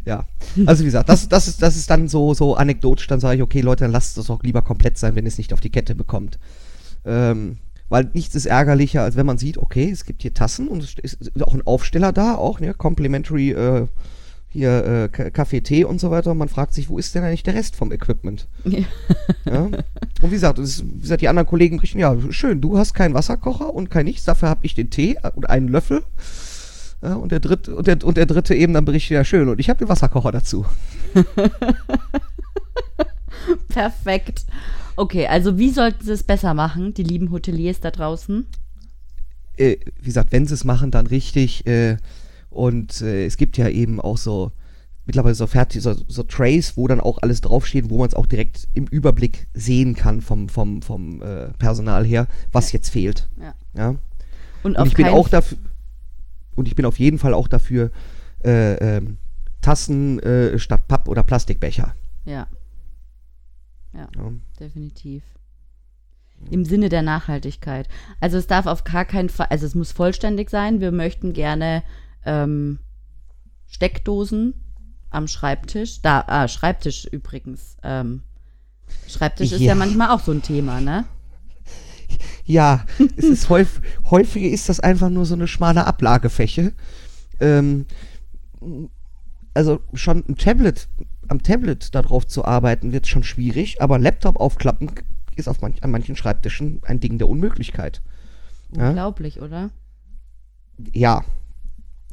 Ja, 0.06 0.24
also 0.66 0.82
wie 0.82 0.86
gesagt, 0.86 1.08
das, 1.08 1.28
das, 1.28 1.48
ist, 1.48 1.60
das 1.62 1.76
ist 1.76 1.90
dann 1.90 2.06
so, 2.06 2.32
so 2.32 2.54
anekdotisch, 2.54 3.08
dann 3.08 3.18
sage 3.18 3.36
ich, 3.36 3.42
okay 3.42 3.60
Leute, 3.60 3.84
dann 3.84 3.90
lasst 3.90 4.16
es 4.16 4.26
doch 4.26 4.40
lieber 4.44 4.62
komplett 4.62 4.96
sein, 4.96 5.16
wenn 5.16 5.24
ihr 5.24 5.28
es 5.28 5.38
nicht 5.38 5.52
auf 5.52 5.60
die 5.60 5.70
Kette 5.70 5.96
bekommt. 5.96 6.38
Ähm, 7.04 7.58
weil 7.88 8.10
nichts 8.14 8.34
ist 8.36 8.46
ärgerlicher, 8.46 9.02
als 9.02 9.16
wenn 9.16 9.26
man 9.26 9.38
sieht, 9.38 9.58
okay, 9.58 9.90
es 9.90 10.04
gibt 10.04 10.22
hier 10.22 10.32
Tassen 10.32 10.68
und 10.68 10.82
es 10.82 11.14
ist 11.14 11.42
auch 11.42 11.54
ein 11.54 11.66
Aufsteller 11.66 12.12
da, 12.12 12.36
auch, 12.36 12.60
ne, 12.60 12.72
complimentary, 12.72 13.50
äh, 13.50 13.86
hier 14.48 15.10
äh, 15.14 15.30
Kaffee, 15.30 15.60
Tee 15.60 15.84
und 15.84 16.00
so 16.00 16.10
weiter. 16.10 16.30
Und 16.30 16.38
man 16.38 16.48
fragt 16.48 16.74
sich, 16.74 16.88
wo 16.88 16.98
ist 16.98 17.14
denn 17.14 17.24
eigentlich 17.24 17.42
der 17.42 17.54
Rest 17.54 17.76
vom 17.76 17.92
Equipment? 17.92 18.48
Ja. 18.64 18.80
Ja? 19.44 19.62
Und 19.62 19.82
wie 20.22 20.30
gesagt, 20.30 20.58
es 20.58 20.78
ist, 20.78 20.84
wie 20.86 21.00
gesagt, 21.00 21.20
die 21.20 21.28
anderen 21.28 21.46
Kollegen 21.46 21.76
berichten, 21.76 21.98
ja, 21.98 22.16
schön, 22.30 22.60
du 22.60 22.78
hast 22.78 22.94
keinen 22.94 23.14
Wasserkocher 23.14 23.72
und 23.72 23.90
kein 23.90 24.06
nichts, 24.06 24.24
dafür 24.24 24.48
habe 24.48 24.64
ich 24.64 24.74
den 24.74 24.90
Tee 24.90 25.18
und 25.34 25.48
einen 25.50 25.68
Löffel. 25.68 26.02
Ja, 27.02 27.14
und, 27.14 27.30
der 27.30 27.40
dritte, 27.40 27.74
und, 27.74 27.86
der, 27.86 28.02
und 28.02 28.16
der 28.16 28.26
dritte 28.26 28.54
eben 28.54 28.72
dann 28.72 28.86
berichtet, 28.86 29.10
ja 29.10 29.24
schön, 29.24 29.48
und 29.48 29.60
ich 29.60 29.68
habe 29.68 29.78
den 29.78 29.88
Wasserkocher 29.88 30.32
dazu. 30.32 30.64
Perfekt. 33.68 34.46
Okay, 34.96 35.26
also 35.26 35.58
wie 35.58 35.70
sollten 35.70 36.02
sie 36.02 36.12
es 36.12 36.22
besser 36.22 36.54
machen, 36.54 36.94
die 36.94 37.02
lieben 37.02 37.30
Hoteliers 37.30 37.80
da 37.80 37.90
draußen? 37.90 38.46
äh, 39.56 39.76
wie 40.00 40.06
gesagt, 40.06 40.32
wenn 40.32 40.46
sie 40.46 40.54
es 40.54 40.64
machen, 40.64 40.90
dann 40.90 41.06
richtig. 41.06 41.66
Äh, 41.66 41.96
und 42.50 43.00
äh, 43.02 43.26
es 43.26 43.36
gibt 43.36 43.56
ja 43.56 43.68
eben 43.68 44.00
auch 44.00 44.18
so 44.18 44.52
mittlerweile 45.06 45.34
so 45.34 45.46
fertig, 45.46 45.82
so, 45.82 45.94
so 45.94 46.22
Trays, 46.24 46.76
wo 46.76 46.88
dann 46.88 47.00
auch 47.00 47.18
alles 47.22 47.40
draufsteht, 47.40 47.90
wo 47.90 47.98
man 47.98 48.08
es 48.08 48.14
auch 48.14 48.26
direkt 48.26 48.66
im 48.74 48.86
Überblick 48.86 49.46
sehen 49.54 49.94
kann 49.94 50.20
vom, 50.20 50.48
vom, 50.48 50.82
vom 50.82 51.22
äh, 51.22 51.52
Personal 51.58 52.04
her, 52.04 52.26
was 52.52 52.72
jetzt 52.72 52.90
fehlt. 52.90 53.28
Ja. 53.40 53.54
Ja? 53.74 53.94
Und, 54.64 54.76
Und 54.76 54.86
ich 54.88 54.94
bin 54.94 55.06
auch 55.06 55.28
dafür, 55.28 55.58
und 56.56 56.66
ich 56.66 56.74
bin 56.74 56.86
auf 56.86 56.98
jeden 56.98 57.18
Fall 57.18 57.34
auch 57.34 57.46
dafür, 57.46 57.90
äh, 58.44 58.74
ähm, 58.74 59.18
Tassen 59.60 60.18
äh, 60.20 60.58
statt 60.58 60.88
Papp- 60.88 61.08
oder 61.08 61.22
Plastikbecher. 61.22 61.94
Ja. 62.24 62.46
Ja, 63.92 64.08
Ja. 64.16 64.32
definitiv. 64.58 65.22
Im 66.50 66.64
Sinne 66.64 66.88
der 66.90 67.02
Nachhaltigkeit. 67.02 67.88
Also 68.20 68.36
es 68.36 68.46
darf 68.46 68.66
auf 68.66 68.84
gar 68.84 69.04
keinen 69.04 69.28
Fall, 69.30 69.46
also 69.50 69.66
es 69.66 69.74
muss 69.74 69.92
vollständig 69.92 70.50
sein. 70.50 70.80
Wir 70.80 70.92
möchten 70.92 71.32
gerne 71.32 71.82
ähm, 72.26 72.78
Steckdosen 73.66 74.54
am 75.10 75.28
Schreibtisch. 75.28 76.02
Da, 76.02 76.24
ah, 76.26 76.48
Schreibtisch 76.48 77.06
übrigens. 77.06 77.76
Ähm, 77.82 78.22
Schreibtisch 79.08 79.52
ist 79.52 79.60
ja 79.60 79.68
Ja. 79.68 79.74
manchmal 79.74 80.10
auch 80.10 80.20
so 80.20 80.32
ein 80.32 80.42
Thema, 80.42 80.80
ne? 80.80 81.04
Ja, 82.44 82.84
es 83.16 83.24
ist 83.24 83.48
häufig, 83.48 83.82
häufiger 84.10 84.48
ist 84.48 84.68
das 84.68 84.78
einfach 84.80 85.08
nur 85.10 85.26
so 85.26 85.34
eine 85.34 85.48
schmale 85.48 85.86
Ablagefläche. 85.86 86.72
Ähm, 87.40 87.86
also 89.54 89.80
schon 89.94 90.24
ein 90.28 90.36
Tablet, 90.36 90.88
am 91.28 91.42
Tablet 91.42 91.94
darauf 91.94 92.26
zu 92.26 92.44
arbeiten, 92.44 92.92
wird 92.92 93.06
schon 93.06 93.24
schwierig, 93.24 93.80
aber 93.82 93.98
Laptop 93.98 94.36
aufklappen 94.38 94.90
ist 95.34 95.48
auf 95.48 95.60
manch, 95.60 95.82
an 95.82 95.90
manchen 95.90 96.16
Schreibtischen 96.16 96.80
ein 96.84 97.00
Ding 97.00 97.18
der 97.18 97.28
Unmöglichkeit. 97.28 98.00
Ja? 98.76 98.88
Unglaublich, 98.90 99.40
oder? 99.42 99.70
Ja. 100.92 101.24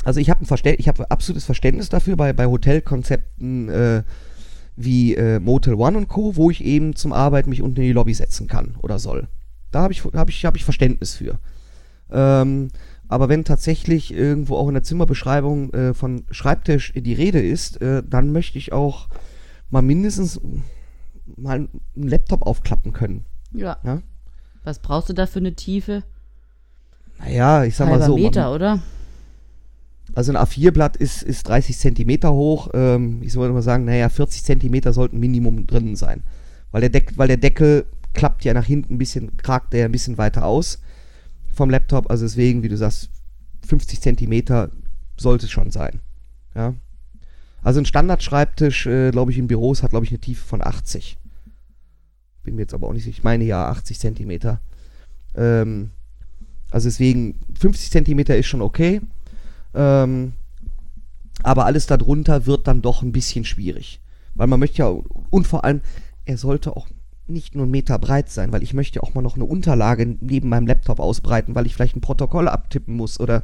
Also 0.04 0.20
ich 0.20 0.30
habe 0.30 0.44
ein 0.46 0.76
ich 0.78 0.88
habe 0.88 1.10
absolutes 1.12 1.46
Verständnis 1.46 1.90
dafür 1.90 2.16
bei, 2.18 2.34
bei 2.34 2.46
Hotelkonzepten 2.46 3.70
äh, 3.70 4.04
wie 4.76 5.16
äh, 5.16 5.40
Motel 5.40 5.76
One 5.76 5.98
und 5.98 6.08
Co., 6.08 6.36
wo 6.36 6.50
ich 6.50 6.64
eben 6.64 6.96
zum 6.96 7.14
Arbeiten 7.14 7.50
mich 7.50 7.62
unten 7.62 7.78
in 7.82 7.88
die 7.88 7.94
Lobby 7.94 8.14
setzen 8.14 8.48
kann 8.48 8.76
oder 8.82 9.00
soll. 9.00 9.28
Da 9.72 9.82
habe 9.82 9.94
ich, 9.94 10.04
hab 10.04 10.30
ich, 10.30 10.46
hab 10.46 10.56
ich 10.56 10.64
Verständnis 10.64 11.16
für. 11.16 11.40
Ähm, 12.12 12.70
aber 13.08 13.30
wenn 13.30 13.46
tatsächlich 13.46 14.14
irgendwo 14.14 14.56
auch 14.56 14.68
in 14.68 14.74
der 14.74 14.84
Zimmerbeschreibung 14.84 15.74
äh, 15.74 15.94
von 15.94 16.26
Schreibtisch 16.32 16.94
die 16.96 17.14
Rede 17.14 17.42
ist, 17.42 17.82
äh, 17.82 18.04
dann 18.08 18.32
möchte 18.32 18.58
ich 18.58 18.74
auch 18.74 19.08
mal 19.70 19.82
mindestens 19.82 20.40
mal 21.38 21.56
einen 21.58 21.82
Laptop 21.96 22.44
aufklappen 22.46 22.94
können. 22.94 23.26
Ja. 23.54 23.78
Ja? 23.84 24.02
Was 24.64 24.80
brauchst 24.80 25.10
du 25.10 25.14
da 25.14 25.26
für 25.26 25.40
eine 25.40 25.54
Tiefe? 25.54 26.04
Naja, 27.20 27.64
ich 27.64 27.76
sag 27.76 27.86
mal 27.86 27.94
Halber 27.94 28.06
so. 28.06 28.14
man- 28.14 28.22
Meter, 28.24 28.54
oder? 28.54 28.82
Also 30.16 30.32
ein 30.32 30.38
A4-Blatt 30.38 30.98
ist, 30.98 31.24
ist 31.24 31.48
30 31.48 31.78
Zentimeter 31.78 32.34
hoch. 32.34 32.70
Ähm, 32.74 33.22
ich 33.24 33.34
würde 33.36 33.54
mal 33.54 33.62
sagen, 33.62 33.86
naja, 33.86 34.10
40 34.10 34.44
Zentimeter 34.44 34.94
sollten 34.94 35.20
Minimum 35.20 35.66
drin 35.66 35.96
sein. 35.96 36.24
Weil 36.72 36.82
der, 36.82 36.90
Deck, 36.90 37.14
weil 37.18 37.28
der 37.28 37.38
Deckel 37.38 37.86
klappt 38.14 38.46
ja 38.46 38.54
nach 38.54 38.66
hinten 38.66 38.96
ein 38.96 38.98
bisschen, 38.98 39.38
kragt 39.38 39.74
der 39.74 39.86
ein 39.86 39.92
bisschen 39.92 40.18
weiter 40.18 40.46
aus 40.46 40.80
vom 41.52 41.70
Laptop. 41.70 42.10
Also 42.12 42.26
deswegen, 42.26 42.64
wie 42.64 42.70
du 42.70 42.78
sagst, 42.78 43.10
50 43.68 44.02
Zentimeter 44.02 44.72
sollte 45.18 45.46
es 45.46 45.52
schon 45.52 45.72
sein. 45.72 46.00
Ja. 46.56 46.76
Also 47.64 47.80
ein 47.80 47.86
Standardschreibtisch, 47.86 48.86
äh, 48.86 49.12
glaube 49.12 49.32
ich, 49.32 49.38
in 49.38 49.48
Büros 49.48 49.84
hat, 49.84 49.92
glaube 49.92 50.06
ich, 50.06 50.12
eine 50.12 50.20
Tiefe 50.20 50.46
von 50.46 50.62
80. 50.62 51.18
Bin 52.44 52.56
mir 52.56 52.62
jetzt 52.62 52.74
aber 52.74 52.88
auch 52.88 52.94
nicht 52.94 53.06
sicher. 53.06 53.18
Ich 53.18 53.24
meine 53.24 53.46
ja 53.46 53.70
80 53.70 54.00
Zentimeter. 54.00 54.60
Ähm, 55.36 55.92
also 56.72 56.88
deswegen, 56.88 57.40
50 57.58 57.90
Zentimeter 57.90 58.38
ist 58.38 58.48
schon 58.48 58.62
okay. 58.62 59.02
Ähm, 59.74 60.34
aber 61.42 61.66
alles 61.66 61.88
darunter 61.88 62.46
wird 62.46 62.68
dann 62.68 62.82
doch 62.82 63.02
ein 63.02 63.12
bisschen 63.12 63.46
schwierig. 63.46 64.02
Weil 64.36 64.48
man 64.48 64.60
möchte 64.60 64.80
ja, 64.80 64.88
und 65.30 65.48
vor 65.48 65.64
allem, 65.64 65.82
er 66.26 66.38
sollte 66.38 66.76
auch 66.76 66.88
nicht 67.28 67.56
nur 67.56 67.64
einen 67.64 67.72
Meter 67.72 67.98
breit 68.00 68.30
sein, 68.30 68.52
weil 68.52 68.64
ich 68.64 68.74
möchte 68.74 69.02
auch 69.02 69.14
mal 69.14 69.22
noch 69.22 69.36
eine 69.36 69.46
Unterlage 69.46 70.18
neben 70.20 70.50
meinem 70.50 70.68
Laptop 70.68 71.00
ausbreiten, 71.00 71.56
weil 71.56 71.66
ich 71.66 71.74
vielleicht 71.74 71.96
ein 71.96 72.02
Protokoll 72.02 72.48
abtippen 72.48 72.96
muss 72.96 73.20
oder 73.20 73.44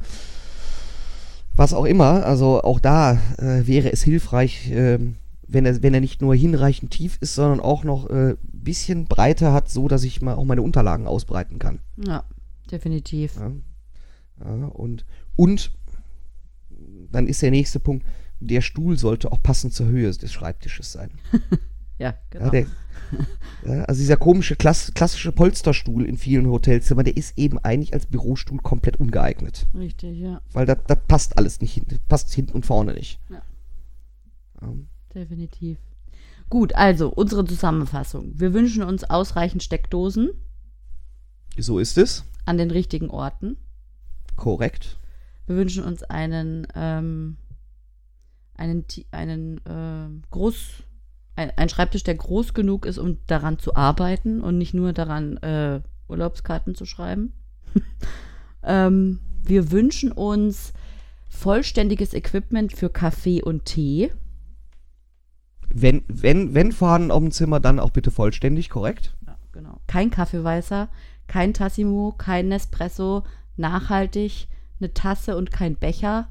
was 1.56 1.74
auch 1.74 1.86
immer. 1.86 2.26
Also 2.26 2.62
auch 2.62 2.80
da 2.80 3.14
äh, 3.38 3.66
wäre 3.66 3.92
es 3.92 4.04
hilfreich, 4.04 4.70
ähm, 4.72 5.16
wenn, 5.48 5.66
er, 5.66 5.82
wenn 5.82 5.94
er 5.94 6.02
nicht 6.02 6.22
nur 6.22 6.36
hinreichend 6.36 6.92
tief 6.92 7.18
ist, 7.22 7.36
sondern 7.36 7.60
auch 7.60 7.84
noch 7.84 8.10
ein 8.10 8.32
äh, 8.32 8.36
bisschen 8.44 9.06
breiter 9.06 9.54
hat, 9.54 9.70
so 9.70 9.88
dass 9.88 10.04
ich 10.04 10.22
mal 10.22 10.36
auch 10.36 10.46
meine 10.46 10.62
Unterlagen 10.62 11.08
ausbreiten 11.08 11.58
kann. 11.58 11.80
Ja, 11.98 12.24
definitiv. 12.72 13.36
Ja. 13.36 13.52
Ja, 14.46 14.68
und, 14.68 15.06
und 15.36 15.72
dann 17.12 17.28
ist 17.28 17.42
der 17.42 17.52
nächste 17.52 17.80
Punkt, 17.80 18.06
der 18.40 18.62
Stuhl 18.62 18.98
sollte 18.98 19.32
auch 19.32 19.42
passend 19.44 19.74
zur 19.74 19.88
Höhe 19.88 20.10
des 20.12 20.32
Schreibtisches 20.32 20.92
sein. 20.92 21.12
Ja, 22.02 22.14
genau. 22.30 22.46
Ja, 22.46 22.52
der, 22.52 22.66
ja, 23.66 23.84
also 23.84 24.00
dieser 24.00 24.16
komische 24.16 24.56
klass, 24.56 24.94
klassische 24.96 25.34
Polsterstuhl 25.34 26.06
in 26.06 26.18
vielen 26.18 26.48
Hotelzimmern, 26.48 27.04
der 27.04 27.18
ist 27.18 27.38
eben 27.38 27.60
eigentlich 27.60 27.94
als 27.94 28.06
Bürostuhl 28.06 28.60
komplett 28.60 29.02
ungeeignet. 29.02 29.68
Richtig, 29.76 30.18
ja. 30.18 30.42
Weil 30.54 30.66
das 30.66 30.78
passt 31.10 31.38
alles 31.38 31.60
nicht, 31.60 31.74
hin- 31.74 32.00
passt 32.08 32.34
hinten 32.34 32.54
und 32.54 32.66
vorne 32.66 32.94
nicht. 32.94 33.20
Ja. 33.30 33.42
Ähm, 34.62 34.88
Definitiv. 35.14 35.78
Gut, 36.50 36.74
also 36.76 37.10
unsere 37.10 37.44
Zusammenfassung. 37.44 38.32
Wir 38.34 38.54
wünschen 38.54 38.84
uns 38.84 39.04
ausreichend 39.04 39.62
Steckdosen 39.62 40.30
so 41.58 41.80
ist 41.80 41.98
es. 41.98 42.24
an 42.46 42.58
den 42.58 42.72
richtigen 42.72 43.10
Orten. 43.10 43.58
Korrekt. 44.38 44.98
Wir 45.50 45.56
wünschen 45.56 45.84
uns 45.84 46.04
einen, 46.04 46.68
ähm, 46.76 47.38
einen, 48.54 48.86
einen 49.10 49.60
ähm, 49.68 50.22
groß, 50.30 50.84
ein, 51.36 51.50
ein 51.58 51.70
Schreibtisch, 51.70 52.04
der 52.04 52.14
groß 52.14 52.54
genug 52.54 52.86
ist, 52.86 53.00
um 53.00 53.18
daran 53.26 53.58
zu 53.58 53.76
arbeiten 53.76 54.42
und 54.42 54.60
nicht 54.60 54.76
nur 54.76 54.94
daran 54.94 55.38
äh, 55.38 55.82
Urlaubskarten 56.08 56.76
zu 56.76 56.86
schreiben. 56.86 57.34
ähm, 58.64 59.22
wir 59.42 59.72
wünschen 59.72 60.12
uns 60.12 60.72
vollständiges 61.30 62.14
Equipment 62.14 62.72
für 62.72 62.92
Kaffee 62.92 63.42
und 63.42 63.66
Tee. 63.66 64.12
Wenn, 65.68 66.04
wenn, 66.08 66.54
wenn 66.54 66.72
vorhanden 66.72 67.10
auf 67.10 67.24
dem 67.24 67.32
Zimmer, 67.32 67.60
dann 67.60 67.80
auch 67.80 67.90
bitte 67.90 68.12
vollständig, 68.12 68.70
korrekt? 68.70 69.18
Ja, 69.26 69.36
genau. 69.52 69.82
Kein 69.88 70.12
Kaffeeweißer, 70.12 70.90
kein 71.26 71.56
Tassimo, 71.56 72.14
kein 72.16 72.50
Nespresso, 72.50 73.24
nachhaltig, 73.58 74.48
eine 74.80 74.94
Tasse 74.94 75.38
und 75.38 75.52
kein 75.52 75.76
Becher, 75.76 76.28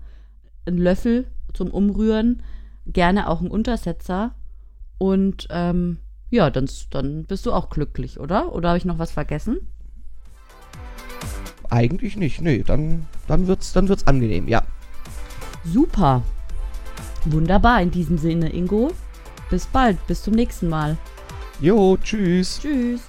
ein 0.67 0.79
Löffel 0.79 1.27
zum 1.53 1.71
Umrühren, 1.71 2.43
gerne 2.87 3.29
auch 3.29 3.41
ein 3.41 3.51
Untersetzer 3.51 4.35
und 4.99 5.49
ähm, 5.51 5.99
ja, 6.31 6.51
dann, 6.51 6.69
dann 6.91 7.25
bist 7.25 7.47
du 7.47 7.53
auch 7.53 7.71
glücklich, 7.71 8.21
oder? 8.21 8.55
Oder 8.55 8.69
habe 8.69 8.79
ich 8.79 8.85
noch 8.85 8.99
was 8.99 9.11
vergessen? 9.11 9.59
Eigentlich 11.71 12.17
nicht. 12.17 12.41
Nee, 12.41 12.63
dann, 12.67 13.07
dann 13.27 13.47
wird's, 13.47 13.73
dann 13.73 13.89
wird's 13.89 14.07
angenehm, 14.07 14.49
ja. 14.49 14.63
Super. 15.65 16.23
Wunderbar 17.25 17.83
in 17.83 17.91
diesem 17.91 18.19
Sinne, 18.19 18.53
Ingo. 18.53 18.93
Bis 19.51 19.67
bald, 19.67 20.05
bis 20.07 20.23
zum 20.23 20.35
nächsten 20.35 20.69
Mal. 20.69 20.97
Jo, 21.61 21.97
tschüss. 22.03 22.61
Tschüss. 22.61 23.01